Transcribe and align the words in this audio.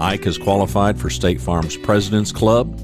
Ike 0.00 0.24
has 0.24 0.38
qualified 0.38 0.98
for 0.98 1.08
State 1.08 1.40
Farm's 1.40 1.76
President's 1.76 2.32
Club, 2.32 2.76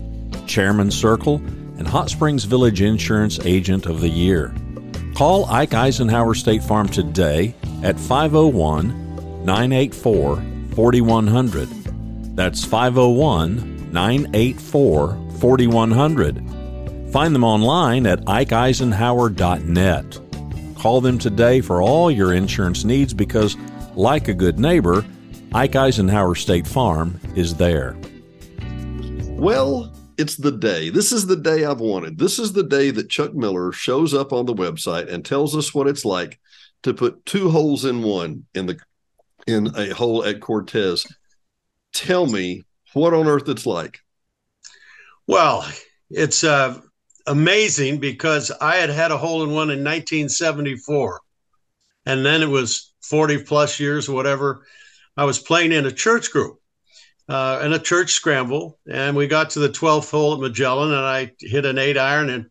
Chairman's 0.49 0.97
Circle, 0.97 1.37
and 1.37 1.87
Hot 1.87 2.11
Springs 2.11 2.45
Village 2.45 2.81
Insurance 2.81 3.39
Agent 3.45 3.87
of 3.87 4.01
the 4.01 4.09
Year. 4.09 4.55
Call 5.15 5.47
Ike 5.47 5.75
Eisenhower 5.75 6.35
State 6.35 6.63
Farm 6.63 6.89
today 6.89 7.55
at 7.83 7.99
501 7.99 9.45
984 9.45 10.43
4100. 10.75 11.69
That's 12.37 12.65
501 12.65 13.93
984 13.93 15.19
4100 15.39 16.49
Find 17.13 17.35
them 17.35 17.45
online 17.45 18.07
at 18.07 18.21
ikeeisenhower.net. 18.21 20.21
Call 20.79 21.01
them 21.01 21.19
today 21.19 21.63
for 21.63 21.83
all 21.83 22.11
your 22.11 22.35
insurance 22.35 22.85
needs 22.85 23.15
because, 23.15 23.57
like 23.95 24.29
a 24.29 24.35
good 24.35 24.59
neighbor, 24.59 25.07
Ike 25.55 25.77
Eisenhower 25.77 26.35
State 26.35 26.67
Farm 26.67 27.19
is 27.35 27.55
there. 27.55 27.97
Well, 29.31 29.91
it's 30.19 30.37
the 30.37 30.53
day. 30.53 30.91
This 30.91 31.13
is 31.13 31.27
the 31.27 31.37
day 31.37 31.65
I've 31.65 31.81
wanted. 31.81 32.19
This 32.19 32.41
is 32.41 32.53
the 32.53 32.65
day 32.65 32.91
that 32.91 33.09
Chuck 33.09 33.35
Miller 33.35 33.71
shows 33.71 34.13
up 34.13 34.33
on 34.33 34.47
the 34.47 34.55
website 34.55 35.11
and 35.11 35.25
tells 35.25 35.57
us 35.57 35.73
what 35.73 35.87
it's 35.87 36.05
like 36.05 36.41
to 36.83 36.93
put 36.93 37.25
two 37.25 37.51
holes 37.51 37.85
in 37.85 38.03
one 38.03 38.45
in 38.55 38.67
the 38.67 38.79
in 39.47 39.69
a 39.77 39.95
hole 39.95 40.25
at 40.25 40.41
Cortez. 40.41 41.07
Tell 41.93 42.27
me 42.27 42.65
what 42.93 43.15
on 43.15 43.29
earth 43.29 43.49
it's 43.49 43.65
like. 43.65 44.01
Well, 45.29 45.67
it's 46.11 46.43
uh 46.43 46.81
amazing 47.27 47.99
because 47.99 48.51
I 48.61 48.77
had 48.77 48.91
had 48.91 49.13
a 49.13 49.19
hole 49.19 49.45
in 49.45 49.51
one 49.51 49.71
in 49.71 49.85
1974. 49.85 51.21
And 52.07 52.25
then 52.25 52.43
it 52.43 52.49
was 52.49 52.93
40 53.03 53.45
plus 53.45 53.79
years 53.79 54.09
or 54.09 54.15
whatever. 54.15 54.65
I 55.17 55.25
was 55.25 55.39
playing 55.39 55.73
in 55.73 55.87
a 55.87 55.93
church 55.93 56.31
group 56.33 56.61
uh, 57.29 57.61
in 57.63 57.73
a 57.73 57.79
church 57.79 58.13
scramble. 58.13 58.79
And 58.91 59.17
we 59.17 59.27
got 59.27 59.51
to 59.51 59.61
the 59.61 59.69
12th 59.69 60.11
hole 60.11 60.35
at 60.35 60.41
Magellan 60.41 60.93
and 60.93 61.05
I 61.05 61.33
hit 61.41 61.67
an 61.67 61.79
eight 61.79 61.99
iron 61.99 62.31
and 62.31 62.47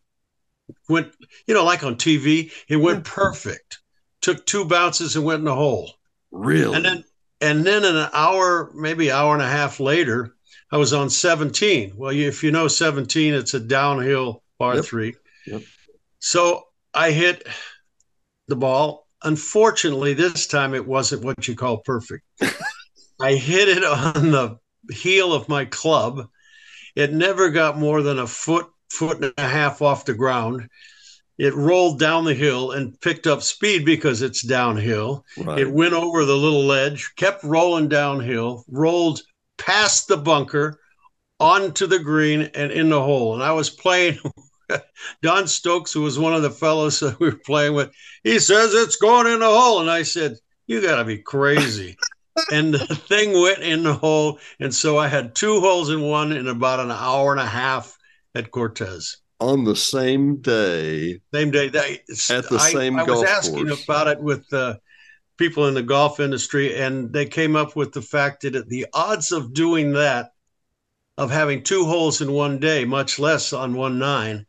went, 0.87 1.11
you 1.47 1.53
know, 1.53 1.65
like 1.65 1.83
on 1.83 1.95
TV, 1.95 2.51
it 2.67 2.77
went 2.77 3.03
perfect. 3.03 3.79
Took 4.21 4.45
two 4.45 4.65
bounces 4.65 5.15
and 5.15 5.25
went 5.25 5.39
in 5.39 5.45
the 5.45 5.55
hole. 5.55 5.91
Really? 6.31 6.75
And 6.75 6.85
then, 6.85 7.03
and 7.41 7.65
then 7.65 7.85
an 7.85 8.09
hour, 8.13 8.71
maybe 8.73 9.11
hour 9.11 9.33
and 9.33 9.43
a 9.43 9.47
half 9.47 9.79
later, 9.79 10.35
I 10.71 10.77
was 10.77 10.93
on 10.93 11.09
17. 11.09 11.93
Well, 11.95 12.11
if 12.11 12.43
you 12.43 12.51
know 12.51 12.67
17, 12.67 13.33
it's 13.33 13.53
a 13.53 13.59
downhill 13.59 14.43
par 14.59 14.75
yep. 14.75 14.85
three. 14.85 15.15
Yep. 15.45 15.61
So 16.19 16.63
I 16.93 17.11
hit 17.11 17.47
the 18.47 18.55
ball. 18.55 19.07
Unfortunately, 19.23 20.13
this 20.13 20.45
time 20.45 20.73
it 20.73 20.85
wasn't 20.85 21.23
what 21.23 21.47
you 21.47 21.55
call 21.55 21.77
perfect. 21.77 22.23
I 23.19 23.33
hit 23.33 23.69
it 23.69 23.83
on 23.83 24.31
the 24.31 24.59
heel 24.91 25.33
of 25.33 25.49
my 25.49 25.65
club. 25.65 26.27
It 26.95 27.13
never 27.13 27.49
got 27.49 27.77
more 27.77 28.01
than 28.01 28.19
a 28.19 28.27
foot, 28.27 28.67
foot 28.89 29.23
and 29.23 29.33
a 29.37 29.47
half 29.47 29.81
off 29.81 30.05
the 30.05 30.13
ground. 30.13 30.69
It 31.37 31.53
rolled 31.53 31.99
down 31.99 32.25
the 32.25 32.33
hill 32.33 32.71
and 32.71 32.99
picked 32.99 33.27
up 33.27 33.43
speed 33.43 33.85
because 33.85 34.23
it's 34.23 34.41
downhill. 34.41 35.23
Right. 35.37 35.59
It 35.59 35.71
went 35.71 35.93
over 35.93 36.25
the 36.25 36.35
little 36.35 36.65
ledge, 36.65 37.13
kept 37.15 37.43
rolling 37.43 37.89
downhill, 37.89 38.65
rolled 38.67 39.21
past 39.57 40.07
the 40.07 40.17
bunker 40.17 40.79
onto 41.39 41.85
the 41.85 41.99
green 41.99 42.49
and 42.55 42.71
in 42.71 42.89
the 42.89 43.01
hole. 43.01 43.35
And 43.35 43.43
I 43.43 43.51
was 43.51 43.69
playing 43.69 44.17
Don 45.21 45.47
Stokes, 45.47 45.93
who 45.93 46.01
was 46.01 46.19
one 46.19 46.33
of 46.33 46.41
the 46.41 46.49
fellows 46.49 46.99
that 46.99 47.19
we 47.19 47.29
were 47.29 47.39
playing 47.45 47.73
with, 47.73 47.91
he 48.23 48.39
says 48.39 48.73
it's 48.73 48.97
going 48.97 49.27
in 49.27 49.39
the 49.39 49.45
hole. 49.45 49.79
And 49.79 49.89
I 49.89 50.03
said, 50.03 50.37
You 50.65 50.81
got 50.81 50.97
to 50.97 51.05
be 51.05 51.19
crazy. 51.19 51.97
And 52.51 52.73
the 52.73 52.95
thing 52.95 53.33
went 53.33 53.59
in 53.59 53.83
the 53.83 53.93
hole. 53.93 54.39
And 54.59 54.73
so 54.73 54.97
I 54.97 55.07
had 55.07 55.35
two 55.35 55.59
holes 55.59 55.89
in 55.89 56.01
one 56.01 56.31
in 56.31 56.47
about 56.47 56.79
an 56.79 56.91
hour 56.91 57.31
and 57.31 57.39
a 57.39 57.45
half 57.45 57.97
at 58.35 58.51
Cortez. 58.51 59.17
On 59.39 59.63
the 59.63 59.75
same 59.75 60.37
day. 60.37 61.19
Same 61.31 61.51
day. 61.51 61.69
They, 61.69 61.99
at 62.31 62.49
the 62.49 62.57
I, 62.59 62.71
same 62.71 62.99
I 62.99 63.05
golf 63.05 63.19
was 63.19 63.29
asking 63.29 63.67
course. 63.67 63.83
about 63.83 64.07
it 64.07 64.19
with 64.19 64.51
uh, 64.51 64.77
people 65.37 65.67
in 65.67 65.75
the 65.75 65.83
golf 65.83 66.19
industry, 66.19 66.75
and 66.75 67.13
they 67.13 67.25
came 67.25 67.55
up 67.55 67.75
with 67.75 67.91
the 67.93 68.01
fact 68.01 68.41
that 68.41 68.67
the 68.67 68.87
odds 68.93 69.31
of 69.31 69.53
doing 69.53 69.93
that, 69.93 70.31
of 71.19 71.29
having 71.29 71.61
two 71.61 71.85
holes 71.85 72.21
in 72.21 72.31
one 72.31 72.59
day, 72.59 72.83
much 72.83 73.19
less 73.19 73.53
on 73.53 73.75
one 73.75 73.99
nine, 73.99 74.46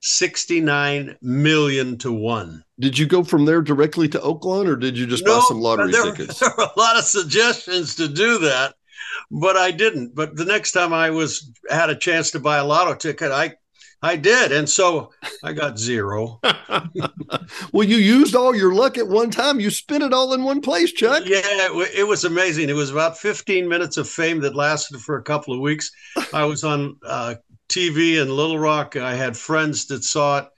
69 0.00 1.16
million 1.22 1.98
to 1.98 2.12
one. 2.12 2.64
Did 2.78 2.98
you 2.98 3.06
go 3.06 3.22
from 3.22 3.44
there 3.44 3.62
directly 3.62 4.08
to 4.08 4.18
Oaklawn 4.18 4.66
or 4.66 4.76
did 4.76 4.96
you 4.96 5.06
just 5.06 5.24
no, 5.24 5.38
buy 5.38 5.44
some 5.48 5.60
lottery 5.60 5.92
there, 5.92 6.04
tickets? 6.12 6.40
There 6.40 6.50
were 6.56 6.64
a 6.64 6.78
lot 6.78 6.96
of 6.96 7.04
suggestions 7.04 7.94
to 7.96 8.08
do 8.08 8.38
that, 8.38 8.74
but 9.30 9.56
I 9.56 9.70
didn't. 9.70 10.14
But 10.14 10.36
the 10.36 10.44
next 10.44 10.72
time 10.72 10.92
I 10.92 11.10
was 11.10 11.52
had 11.68 11.90
a 11.90 11.96
chance 11.96 12.30
to 12.32 12.40
buy 12.40 12.58
a 12.58 12.64
lotto 12.64 12.94
ticket, 12.94 13.30
I 13.30 13.54
I 14.02 14.16
did. 14.16 14.52
And 14.52 14.68
so 14.68 15.10
I 15.44 15.52
got 15.52 15.78
zero. 15.78 16.40
well, 17.72 17.86
you 17.86 17.96
used 17.96 18.34
all 18.34 18.54
your 18.54 18.74
luck 18.74 18.96
at 18.96 19.06
one 19.06 19.30
time. 19.30 19.60
You 19.60 19.70
spent 19.70 20.02
it 20.02 20.14
all 20.14 20.32
in 20.32 20.42
one 20.42 20.60
place, 20.60 20.92
Chuck. 20.92 21.24
Yeah, 21.26 21.40
it, 21.44 21.98
it, 21.98 22.08
was 22.08 22.24
amazing. 22.24 22.68
It 22.68 22.74
was 22.74 22.90
about 22.90 23.18
15 23.18 23.68
minutes 23.68 23.96
of 23.96 24.08
fame 24.08 24.40
that 24.40 24.54
lasted 24.54 25.00
for 25.00 25.16
a 25.16 25.22
couple 25.22 25.52
of 25.52 25.60
weeks. 25.60 25.90
I 26.32 26.44
was 26.44 26.64
on 26.64 26.96
uh, 27.04 27.34
TV 27.70 28.20
in 28.20 28.28
Little 28.28 28.58
Rock. 28.58 28.96
I 28.96 29.14
had 29.14 29.36
friends 29.36 29.86
that 29.86 30.04
saw 30.04 30.38
it. 30.38 30.48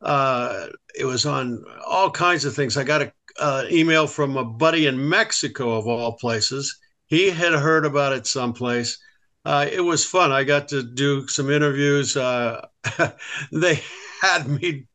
Uh, 0.00 0.66
it 0.98 1.04
was 1.04 1.26
on 1.26 1.62
all 1.86 2.10
kinds 2.10 2.44
of 2.44 2.54
things. 2.54 2.76
I 2.76 2.84
got 2.84 3.12
an 3.40 3.72
email 3.72 4.06
from 4.06 4.36
a 4.36 4.44
buddy 4.44 4.86
in 4.86 5.08
Mexico, 5.08 5.76
of 5.76 5.86
all 5.86 6.12
places. 6.14 6.76
He 7.06 7.30
had 7.30 7.52
heard 7.52 7.84
about 7.84 8.12
it 8.12 8.26
someplace. 8.26 8.98
Uh, 9.44 9.66
it 9.70 9.80
was 9.80 10.04
fun. 10.04 10.32
I 10.32 10.44
got 10.44 10.68
to 10.68 10.82
do 10.82 11.28
some 11.28 11.50
interviews. 11.50 12.16
Uh, 12.16 12.66
they 13.52 13.80
had 14.22 14.48
me, 14.48 14.86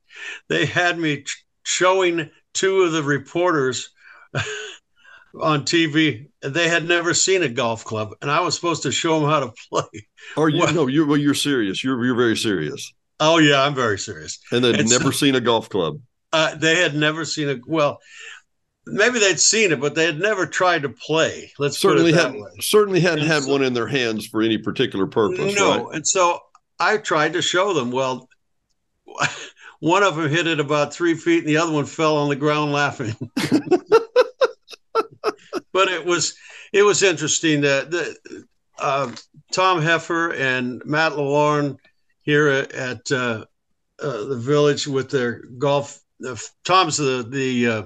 they 0.48 0.66
had 0.66 0.98
me 0.98 1.24
showing 1.63 2.30
two 2.54 2.81
of 2.81 2.92
the 2.92 3.04
reporters 3.04 3.89
on 5.40 5.64
TV. 5.64 6.28
They 6.42 6.68
had 6.68 6.88
never 6.88 7.14
seen 7.14 7.44
a 7.44 7.50
golf 7.50 7.84
club, 7.84 8.14
and 8.22 8.31
I 8.31 8.42
was 8.42 8.56
supposed 8.56 8.84
to 8.84 8.92
show 8.92 9.20
them 9.20 9.30
how 9.30 9.40
to 9.42 9.54
play. 9.70 10.08
Or 10.38 10.50
you 10.50 10.60
well, 10.60 10.74
no, 10.74 10.88
you're 10.88 11.06
well, 11.06 11.18
you're 11.18 11.34
serious. 11.34 11.84
You're 11.84 12.04
you're 12.04 12.16
very 12.16 12.38
serious. 12.38 12.94
Oh 13.20 13.38
yeah, 13.38 13.64
I'm 13.64 13.76
very 13.76 14.00
serious. 14.00 14.40
And 14.52 14.64
they'd 14.64 14.80
and 14.80 14.90
never 14.90 15.06
so, 15.06 15.12
seen 15.26 15.36
a 15.36 15.42
golf 15.42 15.70
club. 15.70 16.00
Uh, 16.31 16.56
they 16.56 16.76
had 16.76 16.96
never 16.96 17.26
seen 17.26 17.50
a 17.50 17.58
well. 17.66 18.00
Maybe 18.86 19.20
they'd 19.20 19.40
seen 19.40 19.72
it, 19.72 19.80
but 19.80 19.94
they 19.94 20.06
had 20.06 20.20
never 20.20 20.48
tried 20.48 20.81
to 20.81 20.90
play. 20.90 21.52
Let's 21.60 21.78
certainly 21.78 22.12
had 22.12 22.34
certainly 22.60 23.00
hadn't 23.00 23.20
and 23.20 23.28
had 23.28 23.44
so, 23.44 23.52
one 23.52 23.64
in 23.64 23.74
their 23.74 23.88
hands 23.88 24.26
for 24.26 24.42
any 24.42 24.58
particular 24.58 25.06
purpose. 25.06 25.56
No, 25.56 25.86
right? 25.86 25.96
and 25.96 26.08
so 26.08 26.40
I 26.80 26.98
tried 26.98 27.34
to 27.34 27.42
show 27.42 27.74
them. 27.74 27.92
Well, 27.92 28.28
one 29.80 30.02
of 30.02 30.16
them 30.16 30.30
hit 30.30 30.48
it 30.48 30.60
about 30.60 30.94
three 30.94 31.14
feet, 31.14 31.40
and 31.40 31.48
the 31.48 31.58
other 31.58 31.72
one 31.72 31.86
fell 31.86 32.18
on 32.18 32.30
the 32.30 32.36
ground 32.36 32.72
laughing. 32.72 33.16
But 35.80 35.88
it 35.88 36.06
was 36.06 36.36
it 36.74 36.84
was 36.84 37.04
interesting 37.04 37.62
that 37.62 37.90
the, 37.90 38.46
uh, 38.80 39.10
Tom 39.54 39.81
Heffer 39.81 40.38
and 40.38 40.84
Matt 40.86 41.14
Lalorne 41.14 41.78
here 42.22 42.50
at, 42.50 43.10
uh, 43.12 43.46
uh, 44.02 44.26
the 44.26 44.36
village 44.36 44.86
with 44.86 45.10
their 45.10 45.44
golf. 45.58 46.02
Tom's 46.66 46.98
the 46.98 47.26
the 47.30 47.68
uh, 47.68 47.84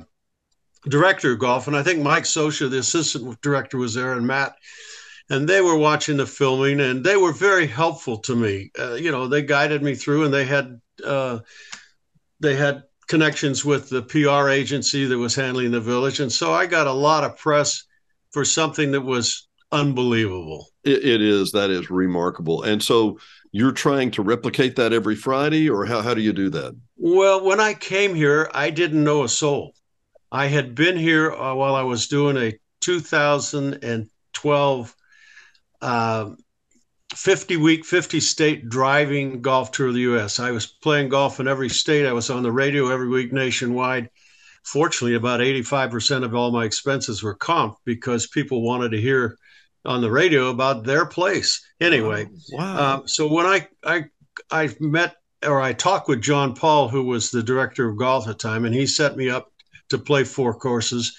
director 0.90 1.34
of 1.34 1.40
golf, 1.40 1.68
and 1.68 1.76
I 1.76 1.84
think 1.84 2.02
Mike 2.02 2.24
Scioscia, 2.24 2.68
the 2.68 2.80
assistant 2.80 3.40
director, 3.42 3.78
was 3.78 3.94
there, 3.94 4.14
and 4.14 4.26
Matt, 4.26 4.56
and 5.30 5.48
they 5.48 5.62
were 5.62 5.78
watching 5.78 6.18
the 6.18 6.26
filming, 6.26 6.82
and 6.82 7.04
they 7.04 7.16
were 7.16 7.32
very 7.32 7.68
helpful 7.68 8.18
to 8.22 8.36
me. 8.36 8.72
Uh, 8.78 8.96
you 8.96 9.12
know, 9.12 9.28
they 9.28 9.44
guided 9.44 9.84
me 9.84 9.94
through, 9.94 10.26
and 10.26 10.34
they 10.34 10.46
had 10.46 10.82
uh, 11.06 11.40
they 12.40 12.56
had 12.56 12.84
connections 13.08 13.66
with 13.66 13.90
the 13.90 14.02
PR 14.02 14.50
agency 14.50 15.06
that 15.06 15.18
was 15.18 15.36
handling 15.36 15.72
the 15.72 15.82
village, 15.82 16.20
and 16.20 16.32
so 16.32 16.54
I 16.54 16.66
got 16.66 16.88
a 16.88 16.94
lot 16.94 17.24
of 17.24 17.38
press 17.38 17.84
for 18.32 18.46
something 18.46 18.92
that 18.92 19.02
was 19.02 19.48
unbelievable. 19.72 20.68
it, 20.84 21.04
it 21.04 21.22
is 21.22 21.52
that 21.52 21.70
is 21.70 21.90
remarkable, 21.90 22.64
and 22.64 22.82
so 22.82 23.18
you're 23.52 23.72
trying 23.72 24.12
to 24.12 24.22
replicate 24.22 24.76
that 24.76 24.94
every 24.94 25.16
Friday, 25.16 25.70
or 25.70 25.86
how 25.86 26.02
how 26.02 26.14
do 26.14 26.22
you 26.22 26.34
do 26.34 26.50
that? 26.50 26.76
Well, 26.98 27.46
when 27.46 27.60
I 27.60 27.74
came 27.74 28.16
here, 28.16 28.50
I 28.54 28.70
didn't 28.70 29.04
know 29.04 29.24
a 29.24 29.30
soul. 29.30 29.74
I 30.32 30.48
had 30.48 30.74
been 30.74 30.98
here 30.98 31.32
uh, 31.32 31.54
while 31.54 31.76
I 31.76 31.84
was 31.84 32.08
doing 32.08 32.38
a 32.38 32.58
2012 32.82 34.96
uh, 35.82 36.30
50 37.16 37.58
week, 37.58 37.86
50 37.86 38.20
state 38.20 38.70
driving 38.70 39.42
golf 39.42 39.72
tour 39.72 39.88
of 39.88 39.94
the 39.94 40.02
U.S. 40.02 40.40
I 40.40 40.52
was 40.52 40.66
playing 40.66 41.10
golf 41.10 41.40
in 41.40 41.48
every 41.48 41.70
state. 41.70 42.06
I 42.06 42.14
was 42.14 42.30
on 42.30 42.44
the 42.44 42.52
radio 42.52 42.90
every 42.90 43.08
week 43.08 43.32
nationwide. 43.32 44.10
Fortunately, 44.64 45.16
about 45.16 45.40
85% 45.40 46.24
of 46.24 46.34
all 46.34 46.52
my 46.52 46.66
expenses 46.66 47.22
were 47.22 47.36
comp 47.36 47.78
because 47.86 48.28
people 48.28 48.62
wanted 48.62 48.92
to 48.92 49.02
hear 49.02 49.38
on 49.86 50.02
the 50.02 50.12
radio 50.12 50.50
about 50.50 50.86
their 50.86 51.06
place. 51.06 51.66
Anyway, 51.82 52.28
wow. 52.52 52.78
Uh, 52.78 53.02
so 53.06 53.28
when 53.28 53.46
I, 53.46 53.68
I, 53.84 54.06
I 54.50 54.70
met 54.80 55.16
or 55.46 55.62
I 55.62 55.74
talked 55.74 56.08
with 56.08 56.22
John 56.22 56.56
Paul, 56.56 56.88
who 56.88 57.04
was 57.04 57.32
the 57.32 57.44
director 57.44 57.90
of 57.90 57.98
golf 57.98 58.28
at 58.28 58.38
the 58.38 58.48
time, 58.48 58.66
and 58.66 58.74
he 58.74 58.86
set 58.86 59.18
me 59.18 59.30
up 59.30 59.52
to 59.90 59.98
play 59.98 60.24
four 60.24 60.54
courses. 60.54 61.16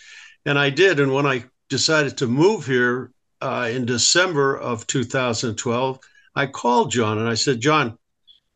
And 0.46 0.58
I 0.58 0.70
did. 0.70 1.00
And 1.00 1.12
when 1.12 1.26
I 1.26 1.44
decided 1.68 2.18
to 2.18 2.26
move 2.26 2.66
here 2.66 3.10
uh, 3.44 3.68
in 3.68 3.84
December 3.84 4.56
of 4.56 4.86
2012, 4.86 5.98
I 6.34 6.46
called 6.46 6.90
John 6.90 7.18
and 7.18 7.28
I 7.28 7.34
said, 7.34 7.60
John, 7.60 7.98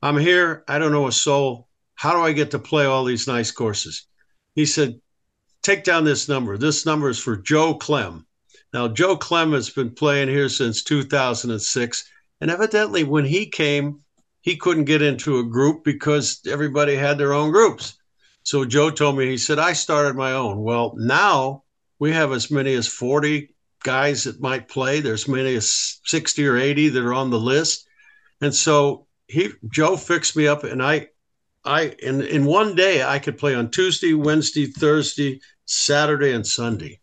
I'm 0.01 0.17
here. 0.17 0.65
I 0.67 0.79
don't 0.79 0.93
know 0.93 1.07
a 1.07 1.13
soul. 1.13 1.69
How 1.95 2.15
do 2.15 2.21
I 2.21 2.33
get 2.33 2.53
to 2.53 2.59
play 2.59 2.87
all 2.87 3.05
these 3.05 3.27
nice 3.27 3.51
courses? 3.51 4.07
He 4.55 4.65
said, 4.65 4.99
Take 5.61 5.85
down 5.85 6.05
this 6.05 6.27
number. 6.27 6.57
This 6.57 6.87
number 6.87 7.11
is 7.11 7.19
for 7.19 7.37
Joe 7.37 7.75
Clem. 7.75 8.27
Now, 8.73 8.89
Joe 8.89 9.17
Clem 9.17 9.53
has 9.53 9.69
been 9.69 9.91
playing 9.91 10.29
here 10.29 10.49
since 10.49 10.83
2006. 10.83 12.05
And 12.41 12.51
evidently, 12.51 13.05
when 13.05 13.27
he 13.27 13.45
came, 13.45 14.01
he 14.41 14.57
couldn't 14.57 14.85
get 14.85 15.03
into 15.03 15.39
a 15.39 15.45
group 15.45 15.85
because 15.85 16.41
everybody 16.49 16.95
had 16.95 17.19
their 17.19 17.35
own 17.35 17.51
groups. 17.51 17.99
So 18.43 18.65
Joe 18.65 18.91
told 18.91 19.19
me, 19.19 19.27
he 19.27 19.37
said, 19.37 19.59
I 19.59 19.75
started 19.75 20.17
my 20.17 20.33
own. 20.33 20.63
Well, 20.63 20.95
now 20.97 21.65
we 21.99 22.13
have 22.13 22.33
as 22.33 22.51
many 22.51 22.73
as 22.73 22.87
40 22.87 23.51
guys 23.89 24.25
that 24.25 24.39
might 24.39 24.69
play. 24.69 25.01
There's 25.01 25.27
many 25.27 25.55
as 25.55 25.99
60 26.05 26.47
or 26.47 26.59
80 26.59 26.91
that 26.91 27.03
are 27.03 27.15
on 27.15 27.31
the 27.31 27.41
list. 27.41 27.89
And 28.43 28.55
so 28.55 29.07
he 29.29 29.49
Joe 29.73 29.97
fixed 29.97 30.37
me 30.37 30.47
up 30.47 30.63
and 30.63 30.83
I 30.83 31.09
I 31.65 31.95
in 32.03 32.21
in 32.21 32.45
one 32.45 32.75
day 32.75 33.03
I 33.03 33.19
could 33.19 33.39
play 33.39 33.55
on 33.55 33.71
Tuesday, 33.71 34.13
Wednesday, 34.13 34.67
Thursday, 34.67 35.41
Saturday, 35.65 36.33
and 36.35 36.47
Sunday. 36.47 37.01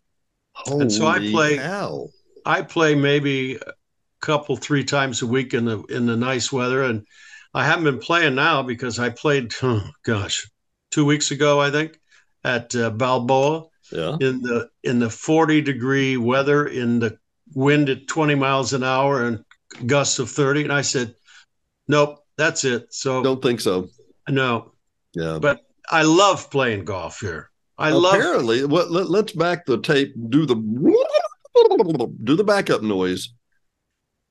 Holy 0.53 0.81
and 0.81 0.91
so 0.91 1.07
I 1.07 1.17
play 1.17 1.57
cow. 1.57 2.07
I 2.45 2.61
play 2.61 2.93
maybe 2.93 3.55
a 3.55 3.73
couple, 4.21 4.55
three 4.55 4.83
times 4.83 5.23
a 5.23 5.27
week 5.27 5.55
in 5.55 5.65
the 5.65 5.81
in 5.85 6.05
the 6.05 6.15
nice 6.15 6.51
weather. 6.51 6.83
And 6.83 7.07
I 7.55 7.65
haven't 7.65 7.85
been 7.85 7.99
playing 7.99 8.35
now 8.35 8.61
because 8.61 8.99
I 8.99 9.09
played 9.09 9.55
oh 9.63 9.89
gosh, 10.03 10.47
two 10.91 11.05
weeks 11.05 11.31
ago, 11.31 11.59
I 11.59 11.71
think, 11.71 11.99
at 12.43 12.75
uh, 12.75 12.91
Balboa. 12.91 13.65
Yeah. 13.91 14.17
In 14.19 14.41
the 14.41 14.69
in 14.83 14.99
the 14.99 15.09
40 15.09 15.61
degree 15.61 16.17
weather, 16.17 16.67
in 16.67 16.99
the 16.99 17.17
wind 17.53 17.89
at 17.89 18.07
20 18.07 18.35
miles 18.35 18.73
an 18.73 18.83
hour 18.83 19.25
and 19.25 19.43
gusts 19.85 20.19
of 20.19 20.29
30, 20.29 20.63
and 20.63 20.73
I 20.73 20.81
said, 20.81 21.15
"Nope, 21.87 22.19
that's 22.37 22.63
it." 22.63 22.93
So 22.93 23.23
don't 23.23 23.41
think 23.41 23.61
so. 23.61 23.89
No. 24.27 24.73
Yeah. 25.13 25.39
But 25.39 25.61
I 25.89 26.03
love 26.03 26.49
playing 26.49 26.85
golf 26.85 27.19
here. 27.19 27.51
I 27.77 27.89
apparently, 27.89 28.01
love 28.01 28.15
apparently. 28.15 28.61
Let, 28.63 29.09
let's 29.09 29.31
back 29.33 29.65
the 29.65 29.79
tape. 29.79 30.13
Do 30.29 30.45
the 30.45 30.55
do 32.23 32.35
the 32.35 32.43
backup 32.43 32.81
noise. 32.81 33.33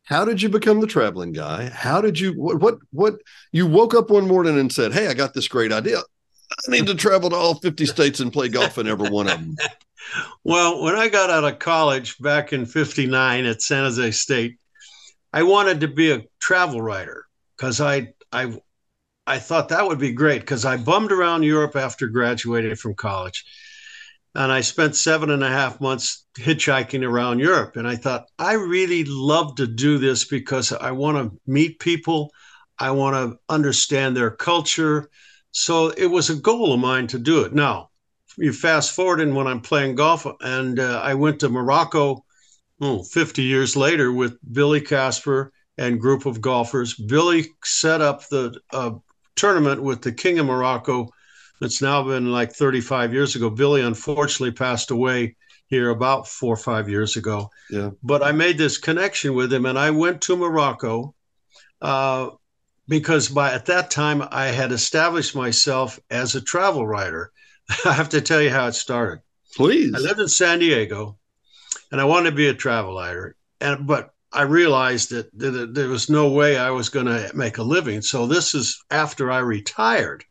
How 0.05 0.25
did 0.25 0.43
you 0.43 0.51
become 0.51 0.81
the 0.81 0.87
traveling 0.87 1.33
guy? 1.33 1.71
How 1.71 2.01
did 2.01 2.19
you 2.19 2.33
what 2.33 2.61
what 2.61 2.79
what 2.91 3.15
you 3.53 3.67
woke 3.67 3.95
up 3.95 4.11
one 4.11 4.27
morning 4.27 4.59
and 4.59 4.73
said, 4.73 4.93
"Hey, 4.93 5.09
I 5.09 5.15
got 5.15 5.33
this 5.33 5.49
great 5.49 5.73
idea. 5.73 6.03
I 6.51 6.71
need 6.71 6.87
to 6.87 6.95
travel 6.95 7.31
to 7.31 7.37
all 7.37 7.55
50 7.55 7.87
states 7.87 8.21
and 8.21 8.33
play 8.33 8.49
golf 8.49 8.79
in 8.79 8.87
every 8.87 9.11
one 9.11 9.29
of 9.29 9.39
them. 9.39 9.57
Well, 10.45 10.83
when 10.83 10.95
I 10.95 11.09
got 11.09 11.31
out 11.31 11.45
of 11.45 11.59
college 11.59 12.19
back 12.19 12.53
in 12.53 12.67
59 12.67 13.47
at 13.47 13.63
San 13.63 13.85
Jose 13.85 14.11
State, 14.11 14.59
I 15.33 15.43
wanted 15.43 15.81
to 15.81 15.89
be 15.89 16.13
a 16.13 16.25
travel 16.41 16.83
writer 16.83 17.25
because 17.57 17.81
I, 17.81 18.13
I, 18.31 18.55
I 19.27 19.39
thought 19.39 19.71
that 19.71 19.87
would 19.87 19.99
be 19.99 20.13
great 20.13 20.43
because 20.43 20.65
I 20.65 20.77
bummed 20.77 21.11
around 21.11 21.43
Europe 21.43 21.75
after 21.75 22.07
graduating 22.07 22.77
from 22.77 22.95
college. 22.95 23.45
And 24.35 24.53
I 24.53 24.61
spent 24.61 24.97
seven 24.97 25.31
and 25.31 25.43
a 25.43 25.49
half 25.49 25.81
months 25.81 26.27
hitchhiking 26.37 27.07
around 27.07 27.39
Europe. 27.39 27.77
And 27.77 27.87
I 27.87 27.97
thought, 27.97 28.29
I 28.39 28.55
really 28.55 29.05
love 29.05 29.57
to 29.57 29.67
do 29.67 29.99
this 29.99 30.25
because 30.25 30.73
I 30.73 30.91
want 30.91 31.17
to 31.17 31.41
meet 31.47 31.79
people. 31.79 32.31
I 32.79 32.91
want 32.91 33.15
to 33.15 33.39
understand 33.49 34.17
their 34.17 34.33
culture. 34.33 35.09
So 35.55 35.91
it 35.91 36.07
was 36.07 36.31
a 36.31 36.35
goal 36.35 36.73
of 36.73 36.81
mine 36.81 37.07
to 37.09 37.19
do 37.19 37.43
it. 37.43 37.55
Now, 37.55 37.91
you 38.37 38.53
fast 38.53 38.91
forward 38.93 39.21
and 39.21 39.37
when 39.37 39.47
I'm 39.47 39.61
playing 39.61 39.95
golf, 39.95 40.27
and 40.41 40.81
uh, 40.81 41.01
I 41.03 41.15
went 41.15 41.41
to 41.41 41.49
Morocco 41.49 42.25
oh, 42.81 43.05
50 43.05 43.43
years 43.43 43.77
later 43.77 44.13
with 44.13 44.37
Billy 44.53 44.81
Casper 44.81 45.53
and 45.79 46.01
group 46.01 46.27
of 46.27 46.41
golfers. 46.41 46.95
Billy 46.95 47.47
set 47.63 48.01
up 48.01 48.29
the 48.29 48.59
uh, 48.73 48.93
tournament 49.37 49.81
with 49.81 50.03
the 50.03 50.13
King 50.13 50.41
of 50.41 50.47
Morocco. 50.47 51.09
It's 51.61 51.81
now 51.81 52.03
been 52.03 52.33
like 52.33 52.53
35 52.53 53.13
years 53.13 53.37
ago. 53.37 53.49
Billy 53.49 53.81
unfortunately 53.81 54.53
passed 54.53 54.91
away 54.91 55.37
here 55.69 55.91
about 55.91 56.27
four 56.27 56.55
or 56.55 56.59
five 56.59 56.89
years 56.89 57.17
ago. 57.17 57.49
Yeah. 57.71 57.91
But 58.03 58.25
I 58.25 58.33
made 58.33 58.59
this 58.59 58.77
connection 58.77 59.35
with 59.35 59.53
him, 59.53 59.67
and 59.67 59.79
I 59.79 59.91
went 59.91 60.21
to 60.23 60.37
Morocco. 60.37 61.15
Uh, 61.81 62.31
because 62.89 63.29
by 63.29 63.53
at 63.53 63.67
that 63.67 63.91
time 63.91 64.23
I 64.31 64.47
had 64.47 64.73
established 64.73 65.35
myself 65.35 65.99
as 66.11 66.35
a 66.35 66.41
travel 66.41 66.87
writer. 66.87 67.33
I 67.85 67.93
have 67.93 68.11
to 68.11 68.21
tell 68.21 68.43
you 68.43 68.51
how 68.51 68.67
it 68.67 68.75
started. 68.75 69.23
Please. 69.57 69.95
I 69.95 69.99
lived 69.99 70.21
in 70.21 70.29
San 70.29 70.59
Diego, 70.59 71.19
and 71.93 72.01
I 72.01 72.05
wanted 72.05 72.31
to 72.31 72.37
be 72.37 72.49
a 72.49 72.55
travel 72.55 72.97
writer, 72.97 73.37
and 73.61 73.87
but 73.87 74.11
I 74.33 74.43
realized 74.43 75.11
that, 75.11 75.31
that 75.39 75.75
there 75.75 75.89
was 75.89 76.11
no 76.11 76.29
way 76.29 76.57
I 76.57 76.71
was 76.71 76.89
going 76.89 77.07
to 77.07 77.31
make 77.35 77.59
a 77.59 77.63
living. 77.63 78.03
So 78.03 78.27
this 78.27 78.53
is 78.55 78.83
after 78.91 79.31
I 79.31 79.39
retired, 79.39 80.25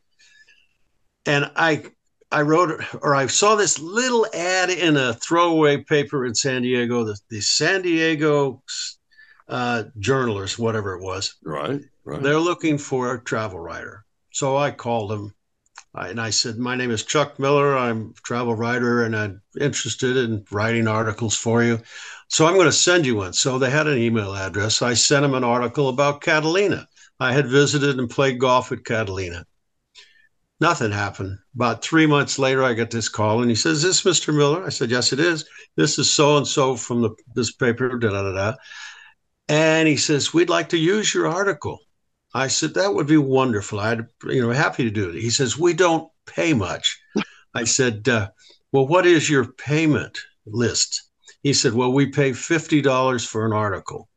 and 1.26 1.50
I 1.56 1.86
I 2.32 2.42
wrote 2.42 2.84
or 3.02 3.16
I 3.16 3.28
saw 3.28 3.56
this 3.56 3.80
little 3.80 4.28
ad 4.34 4.70
in 4.70 4.98
a 4.98 5.14
throwaway 5.14 5.78
paper 5.78 6.26
in 6.26 6.36
San 6.36 6.64
Diego, 6.64 7.06
the, 7.06 7.18
the 7.30 7.42
San 7.42 7.82
Diego 7.82 8.62
uh, 9.48 9.84
journalist, 10.00 10.60
whatever 10.60 10.96
it 10.96 11.02
was. 11.02 11.36
Right, 11.44 11.82
right. 12.06 12.22
They're 12.22 12.40
looking 12.40 12.78
for 12.78 13.14
a 13.14 13.24
travel 13.24 13.60
writer. 13.60 14.06
So 14.32 14.58
I 14.58 14.72
called 14.72 15.12
them 15.12 15.34
and 15.96 16.20
I 16.20 16.32
said, 16.32 16.58
My 16.58 16.76
name 16.76 16.92
is 16.92 17.04
Chuck 17.04 17.40
Miller. 17.40 17.78
I'm 17.78 18.14
a 18.18 18.22
travel 18.22 18.56
writer 18.56 19.04
and 19.04 19.16
I'm 19.16 19.42
interested 19.60 20.18
in 20.18 20.46
writing 20.52 20.88
articles 20.88 21.38
for 21.38 21.64
you. 21.64 21.80
So 22.30 22.48
I'm 22.48 22.56
going 22.56 22.66
to 22.66 22.72
send 22.72 23.06
you 23.06 23.18
one. 23.18 23.34
So 23.34 23.60
they 23.60 23.70
had 23.70 23.88
an 23.88 24.00
email 24.00 24.34
address. 24.34 24.82
I 24.82 24.96
sent 24.96 25.22
them 25.22 25.36
an 25.36 25.44
article 25.44 25.90
about 25.90 26.22
Catalina. 26.22 26.88
I 27.20 27.32
had 27.32 27.48
visited 27.48 28.00
and 28.00 28.10
played 28.10 28.40
golf 28.40 28.72
at 28.72 28.86
Catalina. 28.86 29.46
Nothing 30.60 30.92
happened. 30.92 31.38
About 31.56 31.84
three 31.84 32.06
months 32.06 32.40
later, 32.40 32.64
I 32.64 32.74
got 32.74 32.90
this 32.90 33.10
call 33.10 33.42
and 33.42 33.50
he 33.50 33.56
says, 33.56 33.84
Is 33.84 34.04
this 34.04 34.20
Mr. 34.20 34.36
Miller? 34.36 34.66
I 34.66 34.70
said, 34.70 34.90
Yes, 34.90 35.14
it 35.14 35.20
is. 35.20 35.46
This 35.76 36.00
is 36.00 36.10
so 36.10 36.38
and 36.38 36.48
so 36.48 36.76
from 36.76 37.02
the, 37.02 37.12
this 37.36 37.52
paper. 37.52 37.98
Da, 38.00 38.10
da, 38.10 38.24
da, 38.24 38.34
da. 38.34 38.54
And 39.48 39.88
he 39.88 39.98
says, 39.98 40.34
We'd 40.34 40.50
like 40.50 40.70
to 40.70 40.78
use 40.78 41.14
your 41.14 41.28
article. 41.28 41.80
I 42.34 42.48
said, 42.48 42.74
That 42.74 42.94
would 42.94 43.08
be 43.08 43.18
wonderful. 43.18 43.80
I'd, 43.80 44.08
you 44.26 44.42
know, 44.42 44.52
happy 44.52 44.84
to 44.84 44.92
do 44.92 45.10
it. 45.10 45.22
He 45.22 45.30
says, 45.30 45.58
We 45.58 45.74
don't 45.74 46.10
pay 46.26 46.54
much. 46.54 47.00
I 47.54 47.64
said, 47.78 48.08
uh, 48.08 48.30
Well, 48.72 48.88
what 48.88 49.06
is 49.06 49.30
your 49.30 49.46
payment 49.46 50.18
list? 50.46 51.10
He 51.42 51.54
said, 51.54 51.74
Well, 51.74 51.92
we 51.92 52.08
pay 52.08 52.32
$50 52.32 53.28
for 53.28 53.46
an 53.46 53.54
article. 53.54 54.10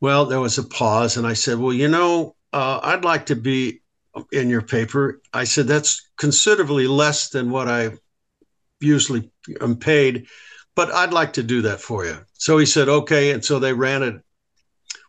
Well, 0.00 0.26
there 0.26 0.40
was 0.40 0.58
a 0.58 0.64
pause, 0.64 1.16
and 1.16 1.26
I 1.26 1.34
said, 1.34 1.58
Well, 1.58 1.72
you 1.72 1.88
know, 1.88 2.34
uh, 2.52 2.80
I'd 2.82 3.04
like 3.04 3.26
to 3.26 3.36
be 3.36 3.82
in 4.30 4.48
your 4.48 4.62
paper. 4.62 5.20
I 5.32 5.44
said, 5.44 5.66
that's 5.66 6.10
considerably 6.16 6.86
less 6.86 7.30
than 7.30 7.50
what 7.50 7.68
I 7.68 7.92
usually 8.80 9.30
am 9.60 9.76
paid, 9.76 10.26
but 10.74 10.92
I'd 10.92 11.12
like 11.12 11.34
to 11.34 11.42
do 11.42 11.62
that 11.62 11.80
for 11.80 12.04
you. 12.04 12.18
So 12.34 12.58
he 12.58 12.66
said, 12.66 12.88
okay. 12.88 13.30
And 13.30 13.44
so 13.44 13.58
they 13.58 13.72
ran 13.72 14.02
it. 14.02 14.20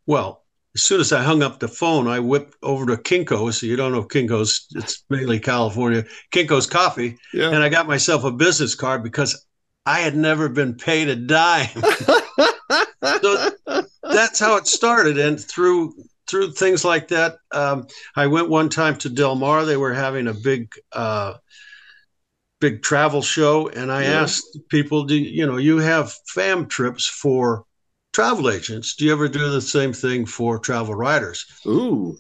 Well, 0.05 0.42
as 0.75 0.81
soon 0.81 0.99
as 0.99 1.11
I 1.11 1.21
hung 1.21 1.43
up 1.43 1.59
the 1.59 1.67
phone, 1.67 2.07
I 2.07 2.19
whipped 2.19 2.55
over 2.63 2.85
to 2.87 2.97
Kinko's. 2.97 3.61
You 3.61 3.75
don't 3.75 3.91
know 3.91 4.03
Kinko's, 4.03 4.67
it's 4.75 5.03
mainly 5.09 5.39
California, 5.39 6.05
Kinko's 6.31 6.65
Copies. 6.65 7.19
Yeah. 7.33 7.49
And 7.49 7.63
I 7.63 7.69
got 7.69 7.87
myself 7.87 8.23
a 8.23 8.31
business 8.31 8.73
card 8.73 9.03
because 9.03 9.45
I 9.85 9.99
had 9.99 10.15
never 10.15 10.49
been 10.49 10.75
paid 10.75 11.09
a 11.09 11.15
dime. 11.15 11.67
so 13.21 13.51
that's 14.01 14.39
how 14.39 14.57
it 14.57 14.67
started. 14.67 15.19
And 15.19 15.39
through 15.39 15.93
through 16.27 16.51
things 16.51 16.83
like 16.85 17.09
that. 17.09 17.37
Um, 17.51 17.87
I 18.15 18.27
went 18.27 18.49
one 18.49 18.69
time 18.69 18.97
to 18.99 19.09
Del 19.09 19.35
Mar. 19.35 19.65
They 19.65 19.77
were 19.77 19.93
having 19.93 20.27
a 20.27 20.33
big, 20.33 20.73
uh, 20.91 21.35
big 22.59 22.81
travel 22.81 23.21
show, 23.21 23.67
and 23.67 23.91
I 23.91 24.03
yeah. 24.03 24.21
asked 24.21 24.57
people, 24.69 25.03
"Do 25.03 25.15
you 25.15 25.45
know 25.45 25.57
you 25.57 25.77
have 25.77 26.13
fam 26.27 26.67
trips 26.67 27.05
for 27.05 27.65
travel 28.13 28.50
agents? 28.50 28.96
Do 28.96 29.05
you 29.05 29.12
ever 29.12 29.27
do 29.27 29.50
the 29.50 29.62
same 29.62 29.93
thing 29.93 30.25
for 30.25 30.60
travel 30.60 30.96
writers?" 30.96 31.46
Ooh. 31.65 32.17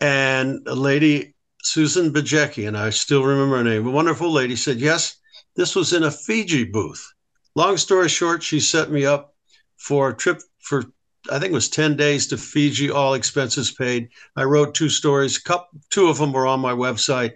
And 0.00 0.66
a 0.66 0.74
lady, 0.74 1.34
Susan 1.62 2.12
Bajecki, 2.12 2.66
and 2.66 2.76
I 2.76 2.90
still 2.90 3.22
remember 3.22 3.58
her 3.58 3.64
name, 3.64 3.86
a 3.86 3.90
wonderful 3.90 4.32
lady, 4.32 4.56
said, 4.56 4.80
"Yes, 4.80 5.16
this 5.54 5.76
was 5.76 5.92
in 5.92 6.02
a 6.02 6.10
Fiji 6.10 6.64
booth." 6.64 7.06
Long 7.54 7.76
story 7.76 8.08
short, 8.08 8.42
she 8.42 8.58
set 8.58 8.90
me 8.90 9.06
up 9.06 9.34
for 9.76 10.08
a 10.08 10.16
trip 10.16 10.42
for 10.58 10.84
I 11.30 11.38
think 11.38 11.52
it 11.52 11.54
was 11.54 11.68
10 11.68 11.96
days 11.96 12.26
to 12.26 12.36
Fiji, 12.36 12.90
all 12.90 13.14
expenses 13.14 13.70
paid. 13.70 14.10
I 14.36 14.44
wrote 14.44 14.74
two 14.74 14.90
stories, 14.90 15.38
couple, 15.38 15.80
two 15.90 16.08
of 16.08 16.18
them 16.18 16.32
were 16.32 16.46
on 16.46 16.60
my 16.60 16.72
website. 16.72 17.32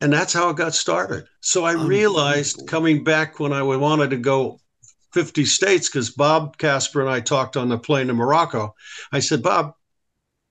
And 0.00 0.12
that's 0.12 0.32
how 0.32 0.48
it 0.50 0.56
got 0.56 0.74
started. 0.74 1.24
So 1.40 1.64
I 1.64 1.72
realized 1.72 2.66
coming 2.68 3.02
back 3.04 3.40
when 3.40 3.52
I 3.52 3.62
wanted 3.62 4.10
to 4.10 4.16
go 4.16 4.60
50 5.12 5.44
states, 5.44 5.88
because 5.88 6.10
Bob 6.10 6.58
Casper 6.58 7.00
and 7.00 7.10
I 7.10 7.20
talked 7.20 7.56
on 7.56 7.68
the 7.68 7.78
plane 7.78 8.08
to 8.08 8.14
Morocco. 8.14 8.74
I 9.12 9.20
said, 9.20 9.42
Bob, 9.42 9.74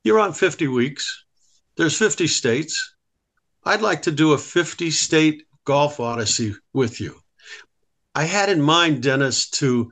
you're 0.03 0.20
on 0.20 0.34
50 0.34 0.68
weeks. 0.68 1.25
There's 1.77 1.98
50 1.98 2.27
states. 2.27 2.96
I'd 3.63 3.82
like 3.82 4.03
to 4.03 4.12
do 4.12 4.34
a 4.34 4.38
50 4.38 4.91
state 4.91 5.44
golf 5.65 6.00
odyssey 6.00 6.56
with 6.74 7.00
you. 7.00 7.20
I 8.13 8.24
had 8.24 8.50
in 8.50 8.62
mind, 8.62 9.03
Dennis, 9.03 9.50
to 9.51 9.91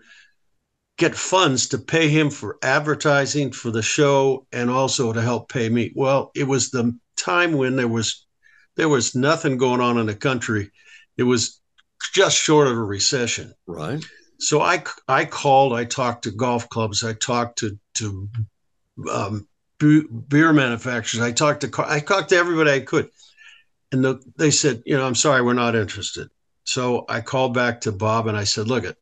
get 0.98 1.16
funds 1.16 1.70
to 1.70 1.78
pay 1.78 2.10
him 2.10 2.30
for 2.30 2.58
advertising 2.62 3.52
for 3.52 3.72
the 3.72 3.82
show 3.82 4.46
and 4.52 4.70
also 4.70 5.14
to 5.14 5.22
help 5.22 5.50
pay 5.50 5.70
me. 5.70 5.92
Well, 5.96 6.32
it 6.36 6.44
was 6.44 6.70
the 6.70 6.98
time 7.18 7.54
when 7.54 7.76
there 7.76 7.88
was 7.88 8.26
there 8.76 8.90
was 8.90 9.16
nothing 9.16 9.58
going 9.58 9.82
on 9.82 9.98
in 9.98 10.06
the 10.06 10.16
country. 10.16 10.72
It 11.18 11.24
was 11.24 11.62
just 12.14 12.38
short 12.38 12.68
of 12.68 12.78
a 12.78 12.84
recession. 12.84 13.54
Right. 13.68 14.04
So 14.40 14.62
I 14.62 14.84
I 15.08 15.26
called. 15.26 15.74
I 15.74 15.86
talked 15.86 16.24
to 16.24 16.32
golf 16.32 16.70
clubs. 16.70 17.04
I 17.04 17.14
talked 17.14 17.60
to 17.60 17.78
to 17.96 18.30
um, 19.12 19.48
beer 19.80 20.54
manufacturers. 20.54 21.22
I 21.22 21.32
talked 21.32 21.62
to 21.62 21.86
I 21.86 22.00
talked 22.00 22.30
to 22.30 22.38
everybody 22.38 22.72
I 22.72 22.80
could, 22.80 23.10
and 23.92 24.04
the, 24.04 24.22
they 24.38 24.52
said, 24.52 24.84
you 24.86 24.98
know, 24.98 25.06
I'm 25.06 25.16
sorry, 25.16 25.42
we're 25.42 25.54
not 25.54 25.76
interested. 25.76 26.30
So 26.64 27.06
I 27.10 27.22
called 27.22 27.54
back 27.54 27.82
to 27.82 27.92
Bob 27.92 28.28
and 28.28 28.38
I 28.38 28.44
said, 28.44 28.68
look 28.68 28.84
it 28.84 28.98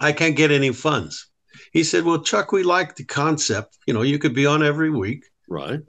I 0.00 0.12
can't 0.12 0.36
get 0.36 0.50
any 0.50 0.72
funds. 0.72 1.28
He 1.72 1.84
said, 1.84 2.04
Well, 2.04 2.22
Chuck, 2.22 2.52
we 2.52 2.62
like 2.62 2.96
the 2.96 3.04
concept. 3.04 3.76
You 3.86 3.94
know, 3.94 4.02
you 4.02 4.18
could 4.18 4.34
be 4.34 4.46
on 4.46 4.62
every 4.62 4.90
week. 4.90 5.26
Right. 5.46 5.80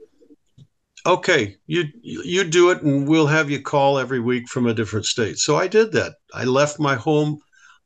Okay, 1.04 1.56
you 1.66 1.84
you 2.02 2.44
do 2.44 2.70
it 2.70 2.82
and 2.82 3.08
we'll 3.08 3.26
have 3.26 3.50
you 3.50 3.60
call 3.60 3.98
every 3.98 4.20
week 4.20 4.48
from 4.48 4.66
a 4.66 4.74
different 4.74 5.06
state. 5.06 5.38
So 5.38 5.56
I 5.56 5.66
did 5.66 5.92
that. 5.92 6.14
I 6.32 6.44
left 6.44 6.78
my 6.78 6.94
home 6.94 7.40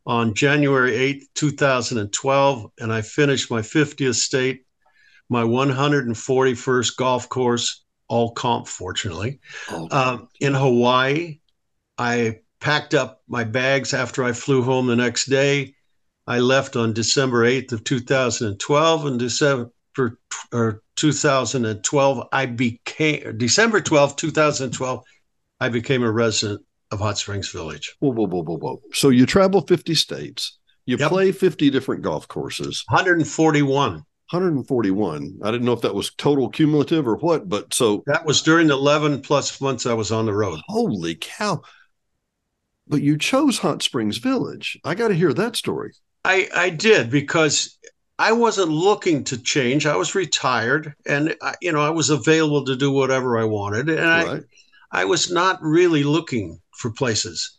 on 0.07 0.35
January 0.35 0.93
8th, 0.93 1.25
2012, 1.35 2.71
and 2.79 2.93
I 2.93 3.03
finished 3.03 3.51
my 3.51 3.61
50th 3.61 4.15
state, 4.15 4.65
my 5.29 5.43
141st 5.43 6.97
golf 6.97 7.29
course, 7.29 7.85
all 8.09 8.31
comp, 8.31 8.69
fortunately, 8.69 9.41
oh, 9.71 9.89
um, 9.91 10.29
in 10.41 10.55
Hawaii. 10.55 11.41
I 11.99 12.41
packed 12.61 12.95
up 12.95 13.23
my 13.27 13.45
bags 13.45 13.95
after 13.95 14.23
I 14.23 14.33
flew 14.33 14.63
home 14.63 14.87
the 14.87 14.97
next 14.97 15.27
day 15.27 15.75
I 16.27 16.41
left 16.41 16.77
on 16.77 16.93
December 16.93 17.45
8th 17.45 17.73
of 17.73 17.85
2012 17.85 19.07
and 19.07 19.19
December 19.19 19.71
or 20.53 20.83
2012 20.97 22.29
I 22.33 22.47
became 22.47 23.39
December 23.39 23.81
12th 23.81 24.17
2012 24.17 25.05
I 25.61 25.69
became 25.69 26.03
a 26.03 26.11
resident 26.11 26.66
of 26.91 27.01
Hot 27.01 27.19
Springs 27.19 27.51
Village. 27.51 27.97
Whoa 28.01 28.13
whoa 28.13 28.27
whoa 28.27 28.43
whoa 28.43 28.59
whoa. 28.59 28.83
So 28.93 29.09
you 29.09 29.27
travel 29.27 29.61
50 29.61 29.95
states. 29.95 30.59
You 30.85 30.97
yep. 30.99 31.11
play 31.11 31.33
50 31.33 31.71
different 31.71 32.03
golf 32.03 32.29
courses. 32.29 32.85
141. 32.89 33.93
141. 34.31 35.39
I 35.43 35.51
didn't 35.51 35.67
know 35.67 35.73
if 35.73 35.81
that 35.83 35.95
was 35.95 36.13
total 36.15 36.49
cumulative 36.49 37.07
or 37.07 37.17
what, 37.17 37.49
but 37.49 37.73
so 37.75 38.03
that 38.07 38.25
was 38.25 38.43
during 38.43 38.69
the 38.69 38.75
11 38.75 39.23
plus 39.23 39.61
months 39.61 39.87
I 39.87 39.95
was 39.95 40.13
on 40.13 40.27
the 40.27 40.35
road. 40.35 40.61
Holy 40.67 41.17
cow. 41.17 41.63
But 42.89 43.03
you 43.03 43.19
chose 43.19 43.59
Hot 43.59 43.83
Springs 43.83 44.19
Village. 44.19 44.79
I 44.85 44.95
got 44.95 45.09
to 45.09 45.15
hear 45.15 45.33
that 45.33 45.57
story. 45.57 45.93
I, 46.25 46.49
I 46.55 46.71
did 46.71 47.11
because 47.11 47.79
I 48.19 48.33
wasn't 48.33 48.71
looking 48.71 49.25
to 49.25 49.39
change. 49.39 49.87
I 49.87 49.97
was 49.97 50.15
retired, 50.15 50.95
and 51.07 51.37
I, 51.43 51.55
you 51.61 51.73
know 51.73 51.81
I 51.81 51.91
was 51.91 52.11
available 52.11 52.65
to 52.65 52.77
do 52.77 52.91
whatever 52.91 53.39
I 53.39 53.45
wanted, 53.45 53.89
and 53.91 54.01
right. 54.01 54.43
I 54.91 55.03
I 55.03 55.05
was 55.05 55.31
not 55.31 55.63
really 55.63 56.05
looking 56.05 56.61
for 56.77 56.91
places. 56.91 57.57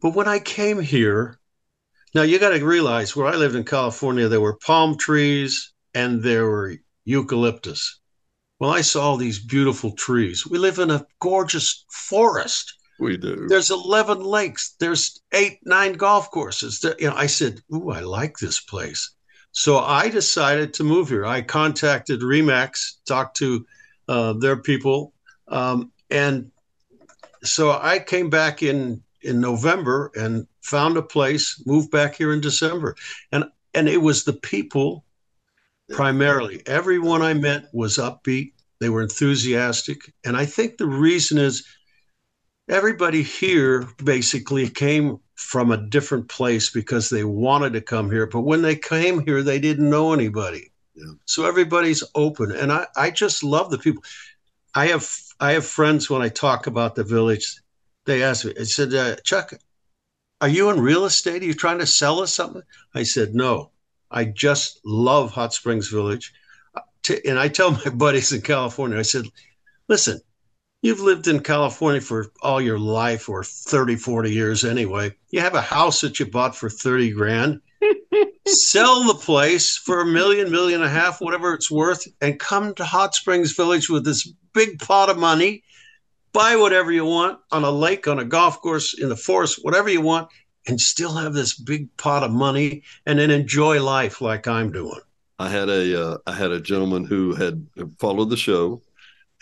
But 0.00 0.14
when 0.14 0.28
I 0.28 0.38
came 0.38 0.80
here, 0.80 1.38
now 2.14 2.22
you 2.22 2.38
got 2.38 2.50
to 2.50 2.64
realize 2.64 3.14
where 3.16 3.26
I 3.26 3.36
lived 3.36 3.54
in 3.54 3.64
California, 3.64 4.28
there 4.28 4.40
were 4.40 4.58
palm 4.58 4.98
trees 4.98 5.72
and 5.94 6.22
there 6.22 6.46
were 6.46 6.76
eucalyptus. 7.04 8.00
Well, 8.58 8.70
I 8.70 8.82
saw 8.82 9.16
these 9.16 9.44
beautiful 9.44 9.92
trees. 9.92 10.46
We 10.46 10.58
live 10.58 10.78
in 10.78 10.90
a 10.90 11.06
gorgeous 11.20 11.84
forest. 11.90 12.74
We 13.00 13.16
do. 13.16 13.46
There's 13.48 13.70
11 13.70 14.20
lakes. 14.20 14.76
There's 14.78 15.20
eight, 15.32 15.58
nine 15.64 15.94
golf 15.94 16.30
courses. 16.30 16.80
There, 16.80 16.94
you 16.98 17.08
know, 17.08 17.16
I 17.16 17.26
said, 17.26 17.60
"Ooh, 17.74 17.90
I 17.90 18.00
like 18.00 18.38
this 18.38 18.60
place." 18.60 19.10
So 19.50 19.78
I 19.78 20.08
decided 20.08 20.74
to 20.74 20.84
move 20.84 21.08
here. 21.08 21.26
I 21.26 21.42
contacted 21.42 22.20
Remax, 22.20 22.98
talked 23.04 23.36
to 23.38 23.66
uh, 24.08 24.34
their 24.34 24.56
people, 24.56 25.12
um, 25.48 25.90
and 26.10 26.52
so 27.42 27.70
I 27.70 27.98
came 27.98 28.30
back 28.30 28.62
in 28.62 29.02
in 29.22 29.40
November 29.40 30.10
and 30.14 30.46
found 30.62 30.96
a 30.96 31.02
place. 31.02 31.62
Moved 31.66 31.90
back 31.90 32.16
here 32.16 32.32
in 32.32 32.40
December, 32.40 32.96
and 33.30 33.44
and 33.74 33.88
it 33.88 34.02
was 34.02 34.24
the 34.24 34.32
people 34.32 35.04
primarily. 35.90 36.62
Everyone 36.66 37.22
I 37.22 37.34
met 37.34 37.66
was 37.72 37.98
upbeat. 37.98 38.52
They 38.80 38.88
were 38.88 39.02
enthusiastic, 39.02 40.12
and 40.24 40.36
I 40.36 40.46
think 40.46 40.76
the 40.76 40.86
reason 40.86 41.38
is 41.38 41.64
everybody 42.68 43.22
here 43.22 43.86
basically 44.02 44.68
came 44.68 45.18
from 45.34 45.70
a 45.70 45.76
different 45.76 46.28
place 46.28 46.70
because 46.70 47.10
they 47.10 47.24
wanted 47.24 47.72
to 47.74 47.80
come 47.80 48.10
here. 48.10 48.26
But 48.26 48.40
when 48.40 48.62
they 48.62 48.76
came 48.76 49.24
here, 49.24 49.42
they 49.42 49.58
didn't 49.58 49.90
know 49.90 50.12
anybody. 50.12 50.72
Yeah. 50.94 51.12
So 51.26 51.46
everybody's 51.46 52.04
open. 52.14 52.52
And 52.52 52.72
I, 52.72 52.86
I 52.96 53.10
just 53.10 53.42
love 53.42 53.70
the 53.70 53.78
people. 53.78 54.02
I 54.74 54.86
have 54.86 55.08
I 55.42 55.52
have 55.52 55.66
friends 55.66 56.08
when 56.08 56.22
I 56.22 56.28
talk 56.28 56.68
about 56.68 56.94
the 56.94 57.02
village, 57.02 57.60
they 58.06 58.22
ask 58.22 58.44
me, 58.44 58.54
I 58.58 58.62
said, 58.62 58.94
uh, 58.94 59.16
Chuck, 59.24 59.52
are 60.40 60.48
you 60.48 60.70
in 60.70 60.78
real 60.78 61.04
estate? 61.04 61.42
Are 61.42 61.46
you 61.46 61.52
trying 61.52 61.80
to 61.80 61.86
sell 61.86 62.20
us 62.20 62.32
something? 62.32 62.62
I 62.94 63.02
said, 63.02 63.34
no, 63.34 63.72
I 64.08 64.26
just 64.26 64.80
love 64.84 65.32
Hot 65.32 65.52
Springs 65.52 65.88
Village. 65.88 66.32
Uh, 66.76 66.82
and 67.26 67.40
I 67.40 67.48
tell 67.48 67.72
my 67.84 67.90
buddies 67.90 68.32
in 68.32 68.40
California, 68.42 68.96
I 68.96 69.02
said, 69.02 69.24
listen, 69.88 70.20
You've 70.82 71.00
lived 71.00 71.28
in 71.28 71.40
California 71.40 72.00
for 72.00 72.32
all 72.42 72.60
your 72.60 72.78
life 72.78 73.28
or 73.28 73.44
30, 73.44 73.94
40 73.94 74.32
years 74.32 74.64
anyway. 74.64 75.14
You 75.30 75.40
have 75.40 75.54
a 75.54 75.60
house 75.60 76.00
that 76.00 76.18
you 76.18 76.26
bought 76.26 76.56
for 76.56 76.68
30 76.68 77.12
grand. 77.12 77.60
Sell 78.46 79.04
the 79.04 79.14
place 79.14 79.76
for 79.76 80.00
a 80.00 80.06
million, 80.06 80.50
million 80.50 80.82
and 80.82 80.90
a 80.90 80.92
half, 80.92 81.20
whatever 81.20 81.54
it's 81.54 81.70
worth, 81.70 82.06
and 82.20 82.40
come 82.40 82.74
to 82.74 82.84
Hot 82.84 83.14
Springs 83.14 83.52
Village 83.52 83.88
with 83.88 84.04
this 84.04 84.32
big 84.52 84.78
pot 84.80 85.08
of 85.08 85.16
money. 85.16 85.62
Buy 86.32 86.56
whatever 86.56 86.90
you 86.90 87.04
want 87.04 87.38
on 87.52 87.62
a 87.62 87.70
lake, 87.70 88.08
on 88.08 88.18
a 88.18 88.24
golf 88.24 88.60
course, 88.60 88.98
in 88.98 89.08
the 89.08 89.16
forest, 89.16 89.60
whatever 89.62 89.88
you 89.88 90.00
want, 90.00 90.28
and 90.66 90.80
still 90.80 91.12
have 91.14 91.34
this 91.34 91.54
big 91.54 91.94
pot 91.96 92.22
of 92.22 92.30
money 92.30 92.82
and 93.06 93.18
then 93.18 93.30
enjoy 93.30 93.82
life 93.82 94.20
like 94.20 94.48
I'm 94.48 94.72
doing. 94.72 95.00
I 95.38 95.48
had 95.48 95.68
a 95.68 96.02
uh, 96.02 96.18
I 96.26 96.32
had 96.32 96.52
a 96.52 96.60
gentleman 96.60 97.04
who 97.04 97.34
had 97.34 97.66
followed 97.98 98.30
the 98.30 98.36
show 98.36 98.82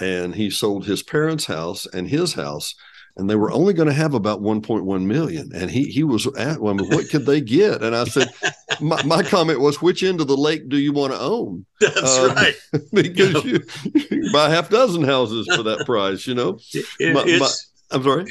and 0.00 0.34
he 0.34 0.50
sold 0.50 0.86
his 0.86 1.02
parents' 1.02 1.44
house 1.44 1.86
and 1.86 2.08
his 2.08 2.34
house 2.34 2.74
and 3.20 3.30
they 3.30 3.36
were 3.36 3.52
only 3.52 3.72
going 3.72 3.88
to 3.88 3.94
have 3.94 4.14
about 4.14 4.42
1.1 4.42 5.04
million 5.04 5.50
and 5.54 5.70
he 5.70 5.84
he 5.84 6.02
was 6.02 6.26
at 6.36 6.60
well, 6.60 6.74
I 6.74 6.76
mean, 6.78 6.90
what 6.90 7.08
could 7.08 7.26
they 7.26 7.40
get 7.40 7.82
and 7.82 7.94
i 7.94 8.04
said 8.04 8.28
my, 8.80 9.02
my, 9.04 9.22
comment 9.22 9.60
was, 9.60 9.80
which 9.82 10.02
end 10.02 10.20
of 10.20 10.26
the 10.26 10.36
lake 10.36 10.68
do 10.68 10.78
you 10.78 10.92
want 10.92 11.12
to 11.12 11.20
own? 11.20 11.64
That's 11.80 12.18
uh, 12.18 12.34
right. 12.34 12.54
because 12.92 13.44
you, 13.44 13.60
you, 13.94 14.32
buy 14.32 14.50
half 14.50 14.70
dozen 14.70 15.04
houses 15.04 15.46
for 15.54 15.62
that 15.62 15.84
price, 15.86 16.26
you 16.26 16.34
know. 16.34 16.58
It, 16.72 17.14
my, 17.14 17.24
my, 17.24 17.50
I'm 17.90 18.02
sorry. 18.02 18.24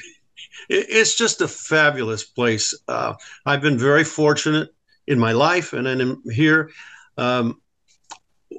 It, 0.69 0.85
it's 0.89 1.15
just 1.15 1.41
a 1.41 1.47
fabulous 1.47 2.23
place. 2.23 2.77
Uh, 2.87 3.13
I've 3.45 3.61
been 3.61 3.77
very 3.77 4.03
fortunate 4.03 4.69
in 5.07 5.19
my 5.19 5.31
life, 5.33 5.73
and 5.73 5.85
then 5.85 6.21
here. 6.31 6.71
Um, 7.17 7.61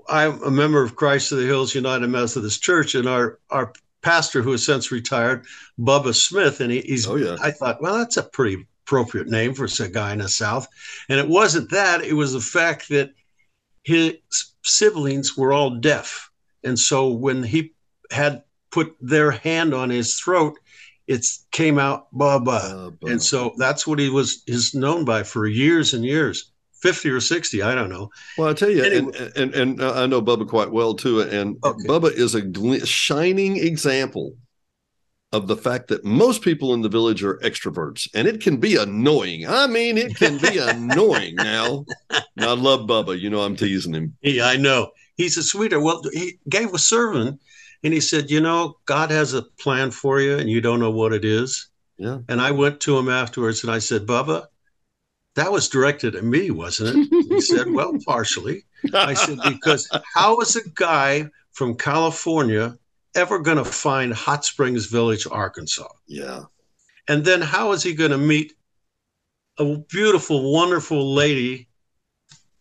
I'm 0.08 0.42
a 0.42 0.50
member 0.50 0.82
of 0.82 0.96
Christ 0.96 1.32
of 1.32 1.38
the 1.38 1.46
Hills 1.46 1.74
United 1.74 2.06
Methodist 2.08 2.62
Church, 2.62 2.94
and 2.94 3.08
our 3.08 3.38
our 3.50 3.72
pastor, 4.02 4.42
who 4.42 4.52
has 4.52 4.64
since 4.64 4.90
retired, 4.90 5.44
Bubba 5.78 6.14
Smith, 6.14 6.60
and 6.60 6.70
he, 6.70 6.80
he's. 6.80 7.06
Oh, 7.06 7.16
yeah. 7.16 7.36
I 7.40 7.50
thought, 7.50 7.82
well, 7.82 7.98
that's 7.98 8.16
a 8.16 8.22
pretty 8.22 8.66
appropriate 8.86 9.28
name 9.28 9.54
for 9.54 9.66
a 9.66 9.88
guy 9.88 10.12
in 10.12 10.18
the 10.18 10.28
South, 10.28 10.66
and 11.08 11.18
it 11.18 11.28
wasn't 11.28 11.70
that. 11.70 12.04
It 12.04 12.14
was 12.14 12.32
the 12.32 12.40
fact 12.40 12.88
that 12.88 13.12
his 13.84 14.16
siblings 14.64 15.36
were 15.36 15.52
all 15.52 15.70
deaf, 15.70 16.30
and 16.64 16.78
so 16.78 17.10
when 17.10 17.42
he 17.42 17.72
had 18.10 18.42
put 18.70 18.96
their 19.00 19.30
hand 19.30 19.74
on 19.74 19.90
his 19.90 20.18
throat, 20.18 20.58
it 21.06 21.26
came 21.50 21.78
out 21.78 22.12
Bubba, 22.14 22.88
uh, 22.88 23.06
and 23.06 23.22
so 23.22 23.54
that's 23.56 23.86
what 23.86 23.98
he 23.98 24.08
was 24.08 24.42
is 24.46 24.74
known 24.74 25.04
by 25.04 25.22
for 25.22 25.46
years 25.46 25.94
and 25.94 26.04
years. 26.04 26.52
50 26.80 27.10
or 27.10 27.20
60 27.20 27.62
i 27.62 27.74
don't 27.74 27.90
know. 27.90 28.10
Well 28.38 28.48
i 28.48 28.54
tell 28.54 28.70
you 28.70 28.82
anyway. 28.82 29.12
and, 29.36 29.54
and, 29.54 29.80
and 29.80 29.82
i 29.82 30.06
know 30.06 30.22
bubba 30.22 30.48
quite 30.48 30.70
well 30.70 30.94
too 30.94 31.20
and 31.20 31.56
okay. 31.64 31.86
bubba 31.86 32.12
is 32.12 32.34
a 32.34 32.42
gl- 32.42 32.86
shining 32.86 33.56
example 33.56 34.34
of 35.32 35.46
the 35.46 35.56
fact 35.56 35.88
that 35.88 36.04
most 36.04 36.42
people 36.42 36.74
in 36.74 36.82
the 36.82 36.88
village 36.88 37.22
are 37.22 37.36
extroverts 37.38 38.08
and 38.14 38.26
it 38.26 38.40
can 38.40 38.56
be 38.56 38.76
annoying. 38.76 39.46
I 39.46 39.66
mean 39.68 39.96
it 39.96 40.16
can 40.16 40.38
be 40.38 40.58
annoying 40.60 41.36
now. 41.36 41.84
I 42.10 42.54
love 42.54 42.88
bubba 42.88 43.18
you 43.18 43.30
know 43.30 43.40
i'm 43.40 43.56
teasing 43.56 43.94
him. 43.94 44.16
Yeah 44.22 44.46
i 44.46 44.56
know. 44.56 44.90
He's 45.16 45.36
a 45.36 45.42
sweeter 45.42 45.80
well 45.80 46.02
he 46.12 46.38
gave 46.48 46.72
a 46.74 46.78
sermon 46.78 47.38
and 47.84 47.92
he 47.92 48.00
said 48.00 48.30
you 48.30 48.40
know 48.40 48.76
god 48.86 49.10
has 49.10 49.34
a 49.34 49.42
plan 49.42 49.90
for 49.90 50.20
you 50.20 50.36
and 50.36 50.50
you 50.50 50.60
don't 50.60 50.80
know 50.80 50.90
what 50.90 51.12
it 51.12 51.24
is. 51.24 51.68
Yeah. 51.96 52.18
And 52.28 52.40
i 52.40 52.50
went 52.50 52.80
to 52.80 52.98
him 52.98 53.08
afterwards 53.08 53.62
and 53.62 53.72
i 53.72 53.78
said 53.78 54.06
bubba 54.06 54.46
that 55.36 55.52
was 55.52 55.68
directed 55.68 56.16
at 56.16 56.24
me, 56.24 56.50
wasn't 56.50 57.08
it? 57.12 57.26
He 57.28 57.40
said, 57.40 57.70
Well, 57.70 57.96
partially. 58.04 58.64
I 58.92 59.14
said, 59.14 59.38
Because 59.44 59.88
how 60.14 60.40
is 60.40 60.56
a 60.56 60.68
guy 60.70 61.28
from 61.52 61.76
California 61.76 62.76
ever 63.14 63.38
going 63.38 63.58
to 63.58 63.64
find 63.64 64.12
Hot 64.12 64.44
Springs 64.44 64.86
Village, 64.86 65.26
Arkansas? 65.30 65.88
Yeah. 66.06 66.44
And 67.08 67.24
then 67.24 67.40
how 67.40 67.72
is 67.72 67.82
he 67.82 67.94
going 67.94 68.10
to 68.10 68.18
meet 68.18 68.54
a 69.58 69.78
beautiful, 69.78 70.52
wonderful 70.52 71.12
lady 71.14 71.68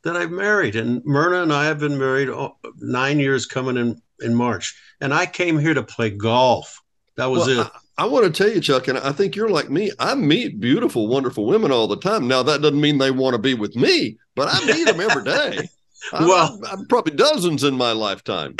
that 0.04 0.16
I've 0.16 0.32
married? 0.32 0.76
And 0.76 1.04
Myrna 1.06 1.44
and 1.44 1.54
I 1.54 1.66
have 1.66 1.80
been 1.80 1.98
married 1.98 2.30
nine 2.78 3.20
years 3.20 3.46
coming 3.46 3.78
in, 3.78 4.02
in 4.22 4.36
March. 4.36 4.76
And 5.02 5.14
I 5.14 5.26
came 5.26 5.58
here 5.58 5.74
to 5.74 5.84
play 5.84 6.10
golf. 6.10 6.82
That 7.16 7.28
was 7.28 7.48
well, 7.48 7.62
it. 7.62 7.72
I 8.00 8.06
want 8.06 8.24
to 8.24 8.32
tell 8.32 8.50
you, 8.50 8.62
Chuck, 8.62 8.88
and 8.88 8.98
I 8.98 9.12
think 9.12 9.36
you're 9.36 9.50
like 9.50 9.70
me. 9.70 9.92
I 10.00 10.16
meet 10.16 10.62
beautiful, 10.62 11.10
wonderful 11.10 11.46
women 11.46 11.70
all 11.70 11.86
the 11.86 11.98
time. 11.98 12.30
Now, 12.30 12.42
that 12.44 12.62
doesn't 12.62 12.80
mean 12.80 12.98
they 12.98 13.12
want 13.12 13.34
to 13.34 13.38
be 13.38 13.56
with 13.56 13.76
me, 13.76 14.18
but 14.36 14.48
I 14.50 14.66
meet 14.66 14.86
them 14.86 15.02
every 15.02 15.26
day. 15.26 15.68
well, 16.14 16.62
I, 16.66 16.72
I'm 16.72 16.88
probably 16.88 17.18
dozens 17.18 17.66
in 17.66 17.76
my 17.76 17.92
lifetime. 17.92 18.56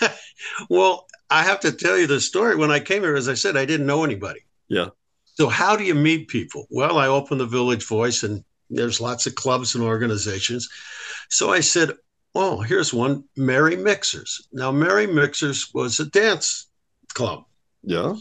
well, 0.70 1.06
I 1.28 1.42
have 1.42 1.60
to 1.60 1.72
tell 1.72 1.98
you 1.98 2.06
the 2.06 2.18
story. 2.18 2.56
When 2.56 2.70
I 2.70 2.80
came 2.80 3.02
here, 3.02 3.14
as 3.14 3.28
I 3.28 3.34
said, 3.34 3.58
I 3.58 3.66
didn't 3.66 3.86
know 3.86 4.04
anybody. 4.04 4.40
Yeah. 4.68 4.88
So, 5.34 5.48
how 5.48 5.76
do 5.76 5.84
you 5.84 5.94
meet 5.94 6.28
people? 6.28 6.66
Well, 6.70 6.96
I 6.96 7.08
opened 7.08 7.40
the 7.42 7.46
Village 7.46 7.86
Voice, 7.86 8.22
and 8.22 8.42
there's 8.70 9.02
lots 9.02 9.26
of 9.26 9.34
clubs 9.34 9.74
and 9.74 9.84
organizations. 9.84 10.66
So 11.28 11.52
I 11.52 11.60
said, 11.60 11.90
Oh, 12.34 12.62
here's 12.62 12.94
one, 12.94 13.24
Merry 13.36 13.76
Mixers. 13.76 14.48
Now, 14.50 14.72
Merry 14.72 15.06
Mixers 15.06 15.74
was 15.74 16.00
a 16.00 16.06
dance 16.06 16.68
club. 17.12 17.44
Yeah. 17.82 18.14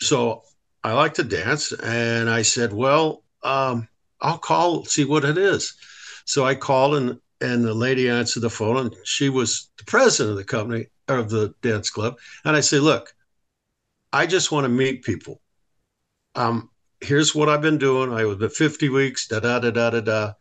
So 0.00 0.42
I 0.84 0.92
like 0.92 1.14
to 1.14 1.24
dance. 1.24 1.72
And 1.72 2.30
I 2.30 2.42
said, 2.42 2.72
well, 2.72 3.24
um, 3.42 3.88
I'll 4.20 4.38
call, 4.38 4.84
see 4.84 5.04
what 5.04 5.24
it 5.24 5.38
is. 5.38 5.74
So 6.24 6.44
I 6.44 6.54
called 6.54 6.96
and, 6.96 7.20
and 7.40 7.64
the 7.64 7.74
lady 7.74 8.08
answered 8.08 8.40
the 8.40 8.50
phone 8.50 8.76
and 8.76 8.94
she 9.04 9.28
was 9.28 9.70
the 9.78 9.84
president 9.84 10.32
of 10.32 10.36
the 10.36 10.44
company 10.44 10.86
of 11.08 11.30
the 11.30 11.54
dance 11.62 11.90
club. 11.90 12.18
And 12.44 12.56
I 12.56 12.60
said, 12.60 12.82
look, 12.82 13.14
I 14.12 14.26
just 14.26 14.52
want 14.52 14.64
to 14.64 14.68
meet 14.68 15.04
people. 15.04 15.40
Um, 16.34 16.70
here's 17.00 17.34
what 17.34 17.48
I've 17.48 17.62
been 17.62 17.78
doing. 17.78 18.12
I 18.12 18.24
was 18.24 18.42
at 18.42 18.52
50 18.52 18.88
weeks, 18.88 19.28
da 19.28 19.40
da 19.40 19.58
da 19.58 19.70
da 19.70 19.90
da 19.90 20.00
da. 20.00 20.32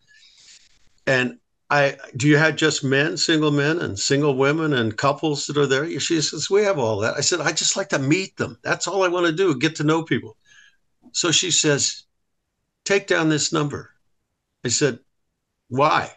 And 1.05 1.37
I 1.69 1.97
do 2.15 2.27
you 2.27 2.37
have 2.37 2.55
just 2.55 2.83
men, 2.83 3.17
single 3.17 3.51
men, 3.51 3.79
and 3.79 3.99
single 3.99 4.35
women, 4.35 4.73
and 4.73 4.97
couples 4.97 5.47
that 5.47 5.57
are 5.57 5.67
there? 5.67 5.99
She 5.99 6.21
says 6.21 6.49
we 6.49 6.63
have 6.63 6.79
all 6.79 6.99
that. 6.99 7.15
I 7.17 7.21
said 7.21 7.41
I 7.41 7.51
just 7.51 7.75
like 7.75 7.89
to 7.89 7.99
meet 7.99 8.37
them. 8.37 8.57
That's 8.63 8.87
all 8.87 9.03
I 9.03 9.09
want 9.09 9.25
to 9.25 9.33
do, 9.33 9.57
get 9.57 9.75
to 9.77 9.83
know 9.83 10.03
people. 10.03 10.37
So 11.11 11.31
she 11.31 11.51
says, 11.51 12.03
take 12.85 13.07
down 13.07 13.29
this 13.29 13.51
number. 13.51 13.91
I 14.63 14.69
said, 14.69 14.99
why? 15.69 16.11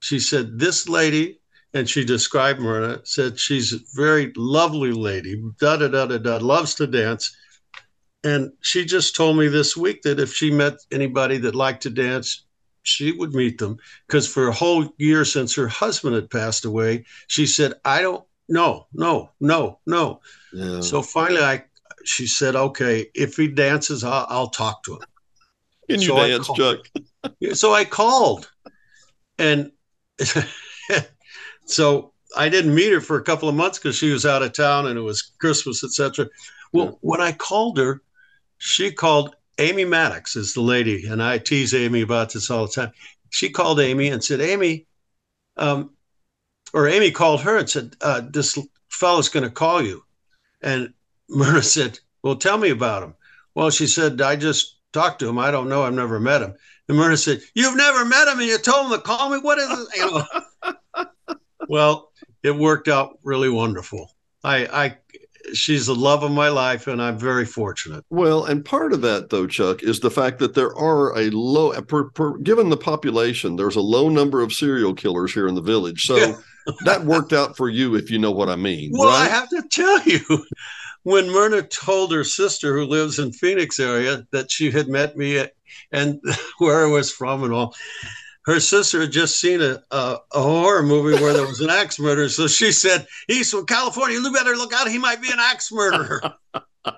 She 0.00 0.18
said 0.18 0.58
this 0.58 0.88
lady, 0.88 1.40
and 1.74 1.88
she 1.88 2.04
described 2.04 2.60
Myrna. 2.60 3.00
Said 3.04 3.38
she's 3.38 3.72
a 3.72 3.78
very 3.94 4.32
lovely 4.36 4.92
lady. 4.92 5.42
Da 5.60 5.76
da 5.76 5.88
da 5.88 6.06
da 6.06 6.18
da. 6.18 6.36
Loves 6.38 6.74
to 6.76 6.86
dance. 6.86 7.36
And 8.24 8.52
she 8.60 8.84
just 8.84 9.16
told 9.16 9.36
me 9.36 9.48
this 9.48 9.76
week 9.76 10.02
that 10.02 10.20
if 10.20 10.32
she 10.32 10.50
met 10.50 10.74
anybody 10.90 11.38
that 11.38 11.54
liked 11.54 11.82
to 11.82 11.90
dance, 11.90 12.44
she 12.82 13.12
would 13.12 13.34
meet 13.34 13.58
them 13.58 13.78
because 14.06 14.26
for 14.28 14.48
a 14.48 14.52
whole 14.52 14.92
year 14.98 15.24
since 15.24 15.54
her 15.54 15.68
husband 15.68 16.14
had 16.14 16.30
passed 16.30 16.64
away, 16.64 17.04
she 17.26 17.46
said, 17.46 17.74
I 17.84 18.02
don't 18.02 18.24
no, 18.48 18.86
no, 18.92 19.30
no, 19.40 19.78
no. 19.86 20.20
Yeah. 20.52 20.80
So 20.80 21.02
finally 21.02 21.42
I 21.42 21.64
she 22.04 22.26
said, 22.26 22.56
Okay, 22.56 23.06
if 23.14 23.36
he 23.36 23.48
dances, 23.48 24.04
I'll, 24.04 24.26
I'll 24.28 24.50
talk 24.50 24.82
to 24.84 24.94
him. 24.94 25.00
Can 25.88 26.00
you 26.00 26.08
so 26.08 26.16
dance, 26.16 26.50
Chuck? 26.54 26.78
so 27.54 27.72
I 27.72 27.84
called 27.84 28.50
and 29.38 29.72
so 31.64 32.12
I 32.36 32.48
didn't 32.48 32.74
meet 32.74 32.92
her 32.92 33.00
for 33.00 33.16
a 33.16 33.22
couple 33.22 33.48
of 33.48 33.54
months 33.54 33.78
because 33.78 33.96
she 33.96 34.10
was 34.10 34.26
out 34.26 34.42
of 34.42 34.52
town 34.52 34.86
and 34.86 34.98
it 34.98 35.02
was 35.02 35.22
Christmas, 35.22 35.84
etc. 35.84 36.28
Well, 36.72 36.86
yeah. 36.86 36.92
when 37.00 37.20
I 37.20 37.32
called 37.32 37.78
her, 37.78 38.02
she 38.58 38.92
called 38.92 39.34
Amy 39.58 39.84
Maddox 39.84 40.36
is 40.36 40.54
the 40.54 40.60
lady, 40.60 41.06
and 41.06 41.22
I 41.22 41.38
tease 41.38 41.74
Amy 41.74 42.00
about 42.00 42.32
this 42.32 42.50
all 42.50 42.66
the 42.66 42.72
time. 42.72 42.92
She 43.30 43.50
called 43.50 43.80
Amy 43.80 44.08
and 44.08 44.22
said, 44.22 44.40
Amy, 44.40 44.86
um, 45.56 45.90
or 46.72 46.88
Amy 46.88 47.10
called 47.10 47.42
her 47.42 47.56
and 47.56 47.68
said, 47.68 47.96
uh, 48.00 48.22
This 48.28 48.58
fellow's 48.88 49.28
going 49.28 49.44
to 49.44 49.50
call 49.50 49.82
you. 49.82 50.04
And 50.62 50.92
Myrna 51.28 51.62
said, 51.62 51.98
Well, 52.22 52.36
tell 52.36 52.58
me 52.58 52.70
about 52.70 53.02
him. 53.02 53.14
Well, 53.54 53.70
she 53.70 53.86
said, 53.86 54.20
I 54.20 54.36
just 54.36 54.78
talked 54.92 55.20
to 55.20 55.28
him. 55.28 55.38
I 55.38 55.50
don't 55.50 55.68
know. 55.68 55.82
I've 55.82 55.94
never 55.94 56.20
met 56.20 56.42
him. 56.42 56.54
And 56.88 56.96
Myrna 56.96 57.16
said, 57.16 57.42
You've 57.54 57.76
never 57.76 58.04
met 58.04 58.28
him 58.28 58.38
and 58.38 58.48
you 58.48 58.58
told 58.58 58.86
him 58.86 58.98
to 58.98 59.04
call 59.04 59.30
me? 59.30 59.38
What 59.38 59.58
is 59.58 59.70
it? 59.70 59.96
You 59.96 60.24
know? 60.64 61.36
well, 61.68 62.12
it 62.42 62.56
worked 62.56 62.88
out 62.88 63.18
really 63.22 63.50
wonderful. 63.50 64.10
I, 64.44 64.66
I 64.66 64.96
she's 65.54 65.86
the 65.86 65.94
love 65.94 66.22
of 66.22 66.30
my 66.30 66.48
life, 66.48 66.86
and 66.86 67.00
I'm 67.00 67.18
very 67.18 67.44
fortunate. 67.44 68.04
Well, 68.10 68.44
and 68.44 68.64
part 68.64 68.92
of 68.92 69.00
that, 69.02 69.30
though, 69.30 69.46
Chuck, 69.46 69.82
is 69.82 70.00
the 70.00 70.10
fact 70.10 70.38
that 70.38 70.54
there 70.54 70.74
are 70.76 71.16
a 71.18 71.30
low, 71.30 71.72
per, 71.82 72.04
per, 72.10 72.38
given 72.38 72.70
the 72.70 72.76
population, 72.76 73.56
there's 73.56 73.76
a 73.76 73.80
low 73.80 74.08
number 74.08 74.42
of 74.42 74.52
serial 74.52 74.94
killers 74.94 75.32
here 75.32 75.48
in 75.48 75.54
the 75.54 75.62
village. 75.62 76.06
So 76.06 76.36
that 76.84 77.04
worked 77.04 77.32
out 77.32 77.56
for 77.56 77.68
you, 77.68 77.94
if 77.94 78.10
you 78.10 78.18
know 78.18 78.30
what 78.30 78.48
I 78.48 78.56
mean. 78.56 78.92
Well, 78.92 79.08
right? 79.08 79.26
I 79.26 79.28
have 79.28 79.48
to 79.50 79.62
tell 79.70 80.02
you, 80.02 80.44
when 81.02 81.30
Myrna 81.30 81.62
told 81.62 82.12
her 82.12 82.24
sister, 82.24 82.76
who 82.76 82.84
lives 82.84 83.18
in 83.18 83.32
Phoenix 83.32 83.80
area, 83.80 84.26
that 84.30 84.50
she 84.50 84.70
had 84.70 84.88
met 84.88 85.16
me 85.16 85.38
at, 85.38 85.52
and 85.90 86.20
where 86.58 86.84
I 86.86 86.88
was 86.88 87.10
from 87.10 87.44
and 87.44 87.52
all, 87.52 87.74
her 88.44 88.60
sister 88.60 89.02
had 89.02 89.12
just 89.12 89.40
seen 89.40 89.62
a, 89.62 89.82
a, 89.90 90.16
a, 90.32 90.42
horror 90.42 90.82
movie 90.82 91.22
where 91.22 91.32
there 91.32 91.46
was 91.46 91.60
an 91.60 91.70
axe 91.70 92.00
murder. 92.00 92.28
So 92.28 92.48
she 92.48 92.72
said, 92.72 93.06
He's 93.28 93.50
from 93.50 93.66
California. 93.66 94.18
You 94.18 94.32
better 94.32 94.56
look 94.56 94.72
out. 94.72 94.88
He 94.88 94.98
might 94.98 95.22
be 95.22 95.30
an 95.30 95.38
axe 95.38 95.70
murderer. 95.70 96.20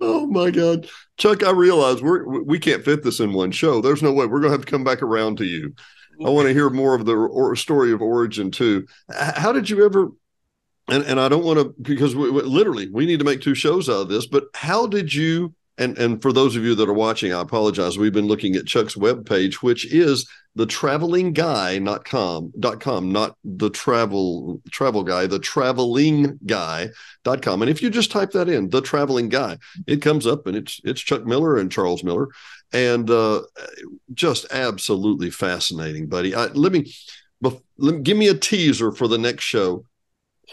oh 0.00 0.26
my 0.26 0.50
God. 0.50 0.88
Chuck, 1.18 1.44
I 1.44 1.50
realize 1.50 2.02
we're, 2.02 2.42
we 2.42 2.58
can't 2.58 2.84
fit 2.84 3.02
this 3.02 3.20
in 3.20 3.32
one 3.32 3.50
show. 3.50 3.80
There's 3.80 4.02
no 4.02 4.12
way. 4.12 4.26
We're 4.26 4.40
going 4.40 4.50
to 4.50 4.56
have 4.56 4.64
to 4.64 4.70
come 4.70 4.84
back 4.84 5.02
around 5.02 5.38
to 5.38 5.44
you. 5.44 5.74
I 6.24 6.30
want 6.30 6.48
to 6.48 6.54
hear 6.54 6.70
more 6.70 6.94
of 6.94 7.04
the 7.04 7.14
or, 7.14 7.56
story 7.56 7.92
of 7.92 8.00
origin 8.00 8.50
too. 8.50 8.86
How 9.10 9.52
did 9.52 9.68
you 9.68 9.84
ever? 9.84 10.08
And, 10.88 11.04
and 11.04 11.20
I 11.20 11.28
don't 11.28 11.44
want 11.44 11.58
to 11.58 11.74
because 11.80 12.14
we, 12.14 12.30
we, 12.30 12.42
literally 12.42 12.88
we 12.90 13.06
need 13.06 13.18
to 13.18 13.24
make 13.24 13.40
two 13.40 13.54
shows 13.54 13.88
out 13.88 14.02
of 14.02 14.08
this. 14.08 14.26
But 14.26 14.44
how 14.54 14.86
did 14.86 15.12
you 15.12 15.54
and 15.82 15.98
and 15.98 16.22
for 16.22 16.32
those 16.32 16.56
of 16.56 16.64
you 16.64 16.74
that 16.76 16.88
are 16.88 16.92
watching, 17.06 17.32
I 17.32 17.40
apologize. 17.40 17.98
We've 17.98 18.12
been 18.12 18.28
looking 18.28 18.56
at 18.56 18.66
Chuck's 18.66 18.94
webpage, 18.94 19.54
which 19.56 19.84
is 19.92 20.28
the 20.54 20.66
traveling 20.66 21.32
guy 21.32 21.78
dot 21.78 22.04
com 22.04 23.10
not 23.10 23.36
the 23.42 23.70
travel 23.70 24.60
travel 24.70 25.02
guy 25.02 25.26
the 25.26 25.38
traveling 25.38 26.38
guy 26.44 26.90
dot 27.24 27.40
com. 27.40 27.62
And 27.62 27.70
if 27.70 27.80
you 27.80 27.88
just 27.88 28.10
type 28.10 28.32
that 28.32 28.50
in 28.50 28.68
the 28.68 28.82
traveling 28.82 29.30
guy 29.30 29.56
it 29.86 30.02
comes 30.02 30.26
up 30.26 30.46
and 30.46 30.54
it's 30.54 30.78
it's 30.84 31.00
chuck 31.00 31.24
miller 31.24 31.56
and 31.56 31.72
charles 31.72 32.04
miller. 32.04 32.28
And 32.70 33.10
uh 33.10 33.42
just 34.12 34.44
absolutely 34.50 35.30
fascinating 35.30 36.08
buddy. 36.08 36.34
I, 36.34 36.46
let 36.48 36.72
me 36.72 36.92
let 37.40 37.94
me 37.94 38.00
give 38.02 38.18
me 38.18 38.28
a 38.28 38.34
teaser 38.34 38.92
for 38.92 39.08
the 39.08 39.18
next 39.18 39.44
show. 39.44 39.86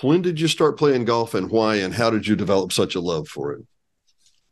When 0.02 0.22
did 0.22 0.40
you 0.40 0.48
start 0.48 0.78
playing 0.78 1.06
golf 1.06 1.34
and 1.34 1.52
why 1.52 1.76
and 1.76 1.94
how 1.94 2.10
did 2.10 2.26
you 2.26 2.38
develop 2.38 2.72
such 2.72 2.96
a 2.96 3.02
love 3.02 3.28
for 3.28 3.52
it 3.52 3.66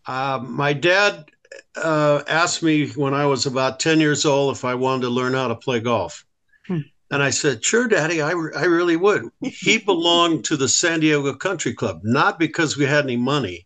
uh, 0.07 0.39
my 0.41 0.73
dad 0.73 1.29
uh, 1.75 2.23
asked 2.27 2.63
me 2.63 2.89
when 2.89 3.13
I 3.13 3.25
was 3.25 3.45
about 3.45 3.79
10 3.79 3.99
years 3.99 4.25
old 4.25 4.55
if 4.55 4.65
I 4.65 4.75
wanted 4.75 5.03
to 5.03 5.09
learn 5.09 5.33
how 5.33 5.47
to 5.47 5.55
play 5.55 5.79
golf. 5.79 6.25
Hmm. 6.65 6.79
And 7.11 7.23
I 7.23 7.29
said, 7.29 7.63
sure, 7.63 7.87
Daddy, 7.87 8.21
I, 8.21 8.31
re- 8.31 8.53
I 8.55 8.65
really 8.65 8.97
would. 8.97 9.29
he 9.41 9.77
belonged 9.85 10.45
to 10.45 10.57
the 10.57 10.67
San 10.67 10.99
Diego 10.99 11.33
Country 11.33 11.73
Club, 11.73 12.01
not 12.03 12.39
because 12.39 12.77
we 12.77 12.85
had 12.85 13.05
any 13.05 13.15
money, 13.15 13.65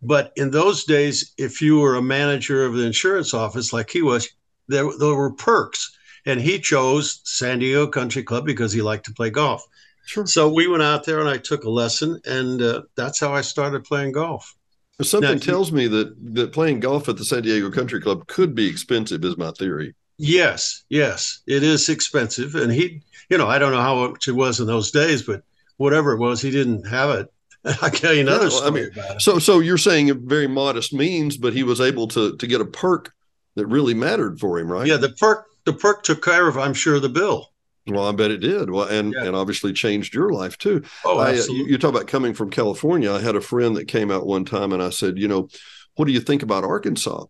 but 0.00 0.32
in 0.36 0.50
those 0.50 0.84
days, 0.84 1.34
if 1.36 1.60
you 1.60 1.80
were 1.80 1.96
a 1.96 2.02
manager 2.02 2.64
of 2.64 2.74
the 2.74 2.84
insurance 2.84 3.34
office 3.34 3.72
like 3.72 3.90
he 3.90 4.02
was, 4.02 4.28
there, 4.68 4.88
there 4.98 5.14
were 5.14 5.32
perks. 5.32 5.94
And 6.26 6.40
he 6.40 6.58
chose 6.58 7.20
San 7.24 7.58
Diego 7.58 7.86
Country 7.86 8.22
Club 8.22 8.44
because 8.44 8.72
he 8.72 8.82
liked 8.82 9.06
to 9.06 9.14
play 9.14 9.30
golf. 9.30 9.64
Sure. 10.04 10.26
So 10.26 10.48
we 10.48 10.68
went 10.68 10.82
out 10.82 11.04
there 11.04 11.20
and 11.20 11.28
I 11.28 11.38
took 11.38 11.64
a 11.64 11.70
lesson, 11.70 12.20
and 12.24 12.60
uh, 12.60 12.82
that's 12.96 13.20
how 13.20 13.34
I 13.34 13.40
started 13.40 13.84
playing 13.84 14.12
golf. 14.12 14.54
Something 15.00 15.38
now, 15.38 15.38
tells 15.38 15.70
me 15.70 15.86
that 15.86 16.34
that 16.34 16.52
playing 16.52 16.80
golf 16.80 17.08
at 17.08 17.16
the 17.16 17.24
San 17.24 17.42
Diego 17.42 17.70
Country 17.70 18.00
Club 18.00 18.26
could 18.26 18.54
be 18.54 18.66
expensive, 18.66 19.24
is 19.24 19.36
my 19.36 19.52
theory. 19.52 19.94
Yes, 20.16 20.82
yes, 20.88 21.40
it 21.46 21.62
is 21.62 21.88
expensive, 21.88 22.56
and 22.56 22.72
he, 22.72 23.02
you 23.30 23.38
know, 23.38 23.46
I 23.46 23.58
don't 23.58 23.70
know 23.70 23.80
how 23.80 24.08
much 24.08 24.26
it 24.26 24.32
was 24.32 24.58
in 24.58 24.66
those 24.66 24.90
days, 24.90 25.22
but 25.22 25.44
whatever 25.76 26.12
it 26.12 26.18
was, 26.18 26.42
he 26.42 26.50
didn't 26.50 26.84
have 26.88 27.10
it. 27.10 27.32
I'll 27.82 27.90
tell 27.90 28.12
you 28.12 28.22
another 28.22 28.44
yeah, 28.46 28.50
story 28.50 28.66
I 28.66 28.70
mean, 28.70 28.90
about 28.92 29.16
it. 29.16 29.22
So, 29.22 29.38
so 29.38 29.60
you're 29.60 29.78
saying 29.78 30.10
a 30.10 30.14
very 30.14 30.48
modest 30.48 30.92
means, 30.92 31.36
but 31.36 31.52
he 31.52 31.62
was 31.62 31.80
able 31.80 32.08
to 32.08 32.36
to 32.36 32.46
get 32.48 32.60
a 32.60 32.64
perk 32.64 33.14
that 33.54 33.66
really 33.66 33.94
mattered 33.94 34.40
for 34.40 34.58
him, 34.58 34.70
right? 34.70 34.86
Yeah, 34.86 34.96
the 34.96 35.10
perk 35.10 35.46
the 35.64 35.72
perk 35.72 36.02
took 36.02 36.24
care 36.24 36.48
of, 36.48 36.58
I'm 36.58 36.74
sure, 36.74 36.98
the 36.98 37.08
bill. 37.08 37.52
Well, 37.90 38.06
I 38.06 38.12
bet 38.12 38.30
it 38.30 38.38
did. 38.38 38.70
Well, 38.70 38.86
and 38.88 39.12
yeah. 39.12 39.24
and 39.24 39.36
obviously 39.36 39.72
changed 39.72 40.14
your 40.14 40.30
life 40.30 40.58
too. 40.58 40.82
Oh, 41.04 41.20
absolutely. 41.20 41.56
I, 41.56 41.58
you, 41.58 41.72
you 41.72 41.78
talk 41.78 41.90
about 41.90 42.06
coming 42.06 42.34
from 42.34 42.50
California. 42.50 43.12
I 43.12 43.20
had 43.20 43.36
a 43.36 43.40
friend 43.40 43.76
that 43.76 43.88
came 43.88 44.10
out 44.10 44.26
one 44.26 44.44
time, 44.44 44.72
and 44.72 44.82
I 44.82 44.90
said, 44.90 45.18
you 45.18 45.28
know, 45.28 45.48
what 45.96 46.06
do 46.06 46.12
you 46.12 46.20
think 46.20 46.42
about 46.42 46.64
Arkansas? 46.64 47.24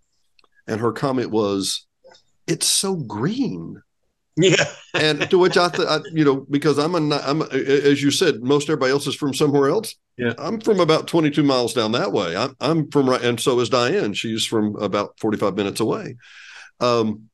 And 0.66 0.80
her 0.80 0.92
comment 0.92 1.30
was, 1.30 1.86
"It's 2.46 2.66
so 2.66 2.96
green." 2.96 3.82
Yeah. 4.38 4.64
and 4.94 5.28
to 5.30 5.38
which 5.38 5.56
I, 5.56 5.68
th- 5.68 5.88
I, 5.88 5.98
you 6.12 6.24
know, 6.24 6.46
because 6.48 6.78
I'm 6.78 6.94
a, 6.94 7.16
I'm 7.16 7.42
a, 7.42 7.46
as 7.46 8.00
you 8.00 8.12
said, 8.12 8.40
most 8.40 8.68
everybody 8.68 8.92
else 8.92 9.06
is 9.08 9.16
from 9.16 9.34
somewhere 9.34 9.68
else. 9.68 9.96
Yeah. 10.16 10.34
I'm 10.38 10.60
from 10.60 10.78
about 10.78 11.08
22 11.08 11.42
miles 11.42 11.74
down 11.74 11.92
that 11.92 12.12
way. 12.12 12.36
I'm, 12.36 12.54
I'm 12.60 12.90
from 12.90 13.10
right, 13.10 13.20
and 13.20 13.40
so 13.40 13.58
is 13.58 13.68
Diane. 13.68 14.14
She's 14.14 14.46
from 14.46 14.76
about 14.76 15.18
45 15.18 15.56
minutes 15.56 15.80
away. 15.80 16.16
Um, 16.78 17.28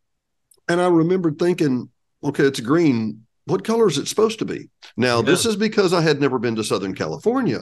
and 0.66 0.80
I 0.80 0.88
remember 0.88 1.30
thinking, 1.30 1.90
okay, 2.24 2.44
it's 2.44 2.60
green. 2.60 3.26
What 3.46 3.64
color 3.64 3.86
is 3.86 3.98
it 3.98 4.08
supposed 4.08 4.38
to 4.38 4.44
be? 4.44 4.70
Now, 4.96 5.16
yeah. 5.16 5.22
this 5.22 5.44
is 5.44 5.56
because 5.56 5.92
I 5.92 6.00
had 6.00 6.20
never 6.20 6.38
been 6.38 6.56
to 6.56 6.64
Southern 6.64 6.94
California. 6.94 7.60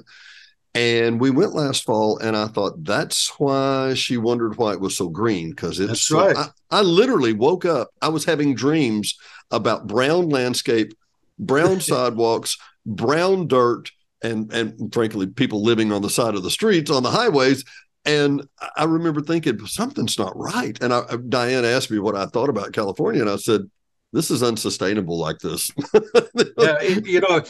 And 0.74 1.20
we 1.20 1.30
went 1.30 1.54
last 1.54 1.84
fall, 1.84 2.16
and 2.18 2.34
I 2.34 2.46
thought 2.46 2.82
that's 2.82 3.38
why 3.38 3.92
she 3.92 4.16
wondered 4.16 4.56
why 4.56 4.72
it 4.72 4.80
was 4.80 4.96
so 4.96 5.08
green 5.08 5.50
because 5.50 5.78
it's 5.78 6.10
right. 6.10 6.34
I, 6.34 6.48
I 6.70 6.80
literally 6.80 7.34
woke 7.34 7.66
up. 7.66 7.90
I 8.00 8.08
was 8.08 8.24
having 8.24 8.54
dreams 8.54 9.18
about 9.50 9.86
brown 9.86 10.30
landscape, 10.30 10.94
brown 11.38 11.80
sidewalks, 11.82 12.56
brown 12.86 13.48
dirt, 13.48 13.90
and 14.22 14.50
and 14.50 14.92
frankly, 14.94 15.26
people 15.26 15.62
living 15.62 15.92
on 15.92 16.00
the 16.00 16.08
side 16.08 16.36
of 16.36 16.42
the 16.42 16.50
streets 16.50 16.90
on 16.90 17.02
the 17.02 17.10
highways. 17.10 17.64
And 18.06 18.48
I 18.74 18.84
remember 18.84 19.20
thinking 19.20 19.64
something's 19.66 20.18
not 20.18 20.36
right. 20.36 20.76
And 20.82 20.92
I, 20.92 21.02
Diane 21.28 21.66
asked 21.66 21.90
me 21.90 21.98
what 21.98 22.16
I 22.16 22.24
thought 22.26 22.48
about 22.48 22.72
California, 22.72 23.20
and 23.20 23.30
I 23.30 23.36
said, 23.36 23.70
this 24.12 24.30
is 24.30 24.42
unsustainable 24.42 25.18
like 25.18 25.38
this. 25.38 25.70
yeah, 26.58 26.82
you 26.82 27.20
know, 27.20 27.42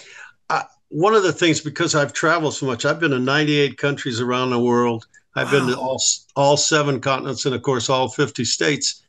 I, 0.49 0.65
one 0.89 1.15
of 1.15 1.23
the 1.23 1.33
things 1.33 1.61
because 1.61 1.95
I've 1.95 2.13
traveled 2.13 2.55
so 2.55 2.67
much, 2.67 2.85
I've 2.85 3.01
been 3.01 3.11
to 3.11 3.19
98 3.19 3.79
countries 3.79 4.21
around 4.21 4.51
the 4.51 4.61
world. 4.61 5.07
I've 5.35 5.53
wow. 5.53 5.61
been 5.61 5.69
to 5.69 5.79
all 5.79 6.03
all 6.37 6.57
seven 6.57 7.01
continents 7.01 7.47
and 7.47 7.55
of 7.55 7.63
course 7.63 7.89
all 7.89 8.09
50 8.09 8.45
states. 8.45 9.03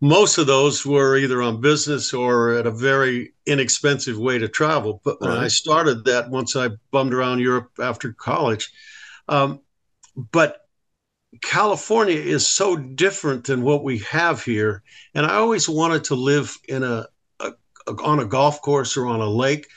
Most 0.00 0.38
of 0.38 0.46
those 0.46 0.84
were 0.84 1.16
either 1.16 1.40
on 1.40 1.60
business 1.60 2.12
or 2.12 2.54
at 2.54 2.66
a 2.66 2.70
very 2.70 3.32
inexpensive 3.46 4.18
way 4.18 4.38
to 4.38 4.48
travel. 4.48 5.00
But 5.04 5.20
when 5.20 5.30
right. 5.30 5.44
I 5.44 5.48
started 5.48 6.04
that, 6.04 6.28
once 6.28 6.56
I 6.56 6.70
bummed 6.90 7.14
around 7.14 7.38
Europe 7.38 7.70
after 7.80 8.12
college, 8.12 8.70
um, 9.28 9.60
but 10.32 10.63
California 11.42 12.16
is 12.16 12.46
so 12.46 12.76
different 12.76 13.44
than 13.44 13.62
what 13.62 13.84
we 13.84 13.98
have 13.98 14.42
here, 14.42 14.82
and 15.14 15.26
I 15.26 15.34
always 15.34 15.68
wanted 15.68 16.04
to 16.04 16.14
live 16.14 16.56
in 16.68 16.82
a, 16.82 17.06
a, 17.40 17.52
a, 17.86 17.92
on 18.02 18.20
a 18.20 18.24
golf 18.24 18.60
course 18.62 18.96
or 18.96 19.06
on 19.06 19.20
a 19.20 19.28
lake. 19.28 19.68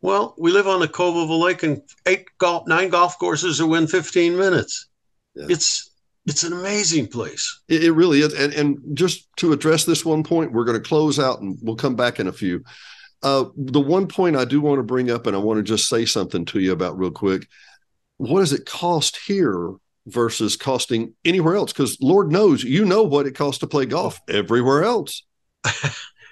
Well, 0.00 0.34
we 0.38 0.52
live 0.52 0.68
on 0.68 0.80
the 0.80 0.88
cove 0.88 1.16
of 1.16 1.28
a 1.28 1.34
lake, 1.34 1.62
and 1.62 1.82
eight 2.06 2.26
golf, 2.38 2.66
nine 2.66 2.90
golf 2.90 3.18
courses 3.18 3.60
are 3.60 3.66
within 3.66 3.88
15 3.88 4.36
minutes. 4.36 4.88
Yeah. 5.34 5.46
It's 5.48 5.90
it's 6.26 6.42
an 6.42 6.52
amazing 6.52 7.08
place. 7.08 7.60
It, 7.68 7.84
it 7.84 7.92
really 7.92 8.20
is. 8.20 8.34
And, 8.34 8.52
and 8.52 8.96
just 8.96 9.34
to 9.36 9.52
address 9.52 9.84
this 9.84 10.04
one 10.04 10.22
point, 10.22 10.52
we're 10.52 10.64
going 10.64 10.80
to 10.80 10.88
close 10.88 11.18
out, 11.18 11.40
and 11.40 11.58
we'll 11.62 11.76
come 11.76 11.96
back 11.96 12.20
in 12.20 12.26
a 12.26 12.32
few. 12.32 12.62
Uh, 13.22 13.46
the 13.56 13.80
one 13.80 14.06
point 14.06 14.36
I 14.36 14.44
do 14.44 14.60
want 14.60 14.78
to 14.78 14.84
bring 14.84 15.10
up, 15.10 15.26
and 15.26 15.34
I 15.34 15.38
want 15.38 15.58
to 15.58 15.62
just 15.62 15.88
say 15.88 16.04
something 16.04 16.44
to 16.46 16.60
you 16.60 16.72
about 16.72 16.98
real 16.98 17.10
quick. 17.10 17.48
What 18.18 18.40
does 18.40 18.52
it 18.52 18.66
cost 18.66 19.18
here 19.26 19.72
versus 20.08 20.56
costing 20.56 21.14
anywhere 21.24 21.56
else 21.56 21.72
because 21.72 21.98
lord 22.00 22.30
knows 22.32 22.62
you 22.64 22.84
know 22.84 23.02
what 23.02 23.26
it 23.26 23.34
costs 23.34 23.60
to 23.60 23.66
play 23.66 23.86
golf 23.86 24.20
everywhere 24.28 24.84
else. 24.84 25.22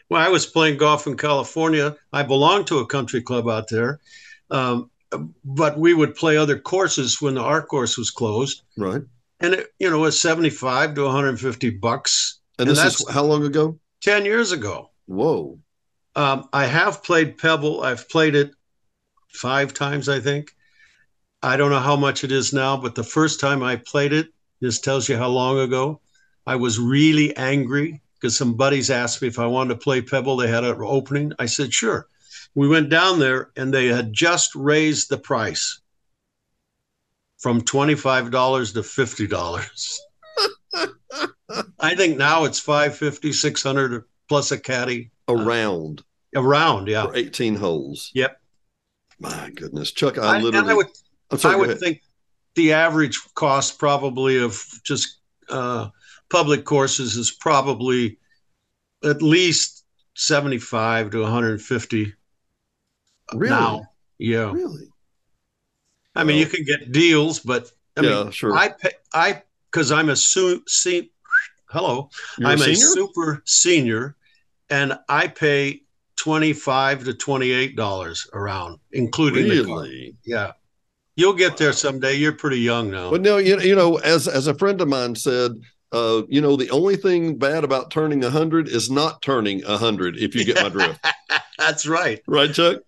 Well 0.08 0.22
i 0.22 0.28
was 0.28 0.46
playing 0.46 0.76
golf 0.76 1.08
in 1.08 1.16
california. 1.16 1.96
I 2.12 2.22
belonged 2.22 2.68
to 2.68 2.78
a 2.78 2.86
country 2.86 3.20
club 3.20 3.48
out 3.48 3.68
there. 3.68 3.98
Um, 4.52 4.88
but 5.44 5.78
we 5.78 5.94
would 5.94 6.14
play 6.14 6.36
other 6.36 6.60
courses 6.60 7.20
when 7.20 7.34
the 7.34 7.40
art 7.40 7.66
course 7.66 7.98
was 7.98 8.12
closed. 8.12 8.62
Right. 8.76 9.02
And 9.40 9.54
it 9.54 9.74
you 9.80 9.90
know 9.90 9.98
was 9.98 10.20
75 10.20 10.94
to 10.94 11.02
150 11.02 11.70
bucks. 11.70 12.38
And, 12.56 12.68
and 12.68 12.76
this 12.76 13.00
is 13.00 13.10
how 13.10 13.24
long 13.24 13.44
ago? 13.44 13.80
10 14.02 14.24
years 14.24 14.52
ago. 14.52 14.90
Whoa. 15.06 15.58
Um, 16.14 16.48
i 16.52 16.66
have 16.66 17.02
played 17.02 17.36
pebble. 17.36 17.82
I've 17.82 18.08
played 18.08 18.36
it 18.36 18.52
five 19.36 19.74
times 19.74 20.08
i 20.08 20.18
think 20.18 20.55
I 21.46 21.56
don't 21.56 21.70
know 21.70 21.78
how 21.78 21.94
much 21.94 22.24
it 22.24 22.32
is 22.32 22.52
now, 22.52 22.76
but 22.76 22.96
the 22.96 23.04
first 23.04 23.38
time 23.38 23.62
I 23.62 23.76
played 23.76 24.12
it, 24.12 24.30
this 24.60 24.80
tells 24.80 25.08
you 25.08 25.16
how 25.16 25.28
long 25.28 25.60
ago, 25.60 26.00
I 26.44 26.56
was 26.56 26.80
really 26.80 27.36
angry 27.36 28.02
because 28.14 28.36
some 28.36 28.54
buddies 28.54 28.90
asked 28.90 29.22
me 29.22 29.28
if 29.28 29.38
I 29.38 29.46
wanted 29.46 29.74
to 29.74 29.80
play 29.80 30.02
Pebble. 30.02 30.36
They 30.36 30.48
had 30.48 30.64
an 30.64 30.78
opening. 30.80 31.32
I 31.38 31.46
said, 31.46 31.72
sure. 31.72 32.08
We 32.56 32.66
went 32.66 32.88
down 32.88 33.20
there 33.20 33.50
and 33.56 33.72
they 33.72 33.86
had 33.86 34.12
just 34.12 34.56
raised 34.56 35.08
the 35.08 35.18
price 35.18 35.80
from 37.38 37.60
$25 37.60 38.72
to 38.72 38.80
$50. 38.80 39.98
I 41.78 41.94
think 41.94 42.18
now 42.18 42.42
it's 42.42 42.58
550, 42.58 43.32
600 43.32 44.04
plus 44.28 44.50
a 44.50 44.58
caddy. 44.58 45.12
Around. 45.28 46.02
Uh, 46.34 46.42
around, 46.42 46.88
yeah. 46.88 47.06
For 47.06 47.14
18 47.14 47.54
holes. 47.54 48.10
Yep. 48.14 48.36
My 49.20 49.50
goodness. 49.54 49.92
Chuck, 49.92 50.18
I, 50.18 50.38
I 50.38 50.40
literally. 50.40 50.72
I 50.72 50.74
would, 50.74 50.88
sorry, 51.36 51.54
I 51.54 51.58
would 51.58 51.78
think 51.78 52.02
the 52.54 52.72
average 52.72 53.18
cost 53.34 53.78
probably 53.78 54.38
of 54.38 54.62
just 54.84 55.18
uh, 55.48 55.88
public 56.30 56.64
courses 56.64 57.16
is 57.16 57.30
probably 57.30 58.18
at 59.04 59.22
least 59.22 59.84
75 60.14 61.10
to 61.10 61.22
150 61.22 62.12
really? 63.34 63.50
now. 63.50 63.82
Yeah. 64.18 64.52
Really? 64.52 64.88
I 66.14 66.24
mean, 66.24 66.38
you 66.38 66.46
can 66.46 66.64
get 66.64 66.92
deals, 66.92 67.40
but 67.40 67.70
I 67.96 68.00
yeah, 68.00 68.22
mean, 68.22 68.30
sure. 68.30 68.56
I 68.56 68.70
pay, 68.70 68.90
I 69.12 69.42
because 69.70 69.92
I'm 69.92 70.08
a 70.08 70.16
su- 70.16 70.62
se- 70.66 71.10
hello, 71.68 72.08
You're 72.38 72.48
I'm 72.48 72.60
a, 72.62 72.70
a, 72.70 72.74
super 72.74 73.42
senior, 73.44 74.16
and 74.70 74.98
I 75.10 75.28
pay 75.28 75.82
twenty 76.16 76.54
five 76.54 77.04
to 77.04 77.12
twenty 77.12 77.52
eight 77.52 77.76
dollars 77.76 78.26
around, 78.32 78.78
including 78.92 79.48
really, 79.48 80.16
yeah. 80.24 80.52
You'll 81.16 81.32
get 81.32 81.56
there 81.56 81.72
someday. 81.72 82.14
You're 82.14 82.32
pretty 82.32 82.58
young 82.58 82.90
now. 82.90 83.10
But 83.10 83.22
no, 83.22 83.38
you, 83.38 83.58
you 83.60 83.74
know, 83.74 83.96
as 83.96 84.28
as 84.28 84.46
a 84.46 84.54
friend 84.54 84.80
of 84.80 84.88
mine 84.88 85.14
said, 85.14 85.52
uh, 85.92 86.22
you 86.28 86.40
know, 86.42 86.56
the 86.56 86.70
only 86.70 86.96
thing 86.96 87.36
bad 87.36 87.64
about 87.64 87.90
turning 87.90 88.22
a 88.22 88.30
hundred 88.30 88.68
is 88.68 88.90
not 88.90 89.22
turning 89.22 89.64
a 89.64 89.78
hundred. 89.78 90.18
If 90.18 90.34
you 90.34 90.44
get 90.44 90.62
my 90.62 90.68
drift. 90.68 91.04
That's 91.58 91.86
right. 91.86 92.20
Right, 92.26 92.52
Chuck. 92.52 92.80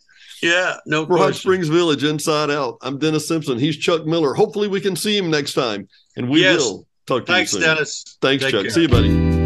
Yeah, 0.42 0.76
no 0.86 1.04
For 1.06 1.16
Hot 1.16 1.34
Springs 1.34 1.68
Village, 1.68 2.04
Inside 2.04 2.50
Out. 2.50 2.78
I'm 2.82 2.98
Dennis 2.98 3.26
Simpson. 3.26 3.58
He's 3.58 3.76
Chuck 3.76 4.06
Miller. 4.06 4.34
Hopefully, 4.34 4.68
we 4.68 4.80
can 4.80 4.94
see 4.94 5.16
him 5.16 5.30
next 5.30 5.54
time, 5.54 5.88
and 6.16 6.28
we 6.28 6.42
yes. 6.42 6.58
will. 6.58 6.86
Talk 7.06 7.24
to 7.24 7.32
Thanks, 7.32 7.54
you 7.54 7.60
soon. 7.60 7.66
Thanks 7.66 7.76
Dennis. 7.76 8.18
Thanks, 8.20 8.44
Take 8.44 8.52
Chuck. 8.52 8.62
care. 8.62 8.70
See 8.70 8.82
you, 8.82 8.88
buddy. 8.88 9.38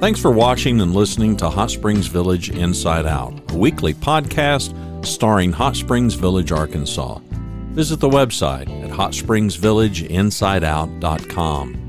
Thanks 0.00 0.20
for 0.20 0.30
watching 0.30 0.80
and 0.80 0.94
listening 0.94 1.36
to 1.36 1.50
Hot 1.50 1.70
Springs 1.70 2.06
Village 2.06 2.50
Inside 2.50 3.06
Out, 3.06 3.52
a 3.52 3.56
weekly 3.56 3.92
podcast 3.94 4.74
starring 5.04 5.52
Hot 5.52 5.76
Springs 5.76 6.14
Village, 6.14 6.50
Arkansas. 6.50 7.20
Visit 7.74 7.98
the 7.98 8.08
website 8.08 8.70
at 8.84 8.90
hotspringsvillageinsideout.com. 8.90 11.83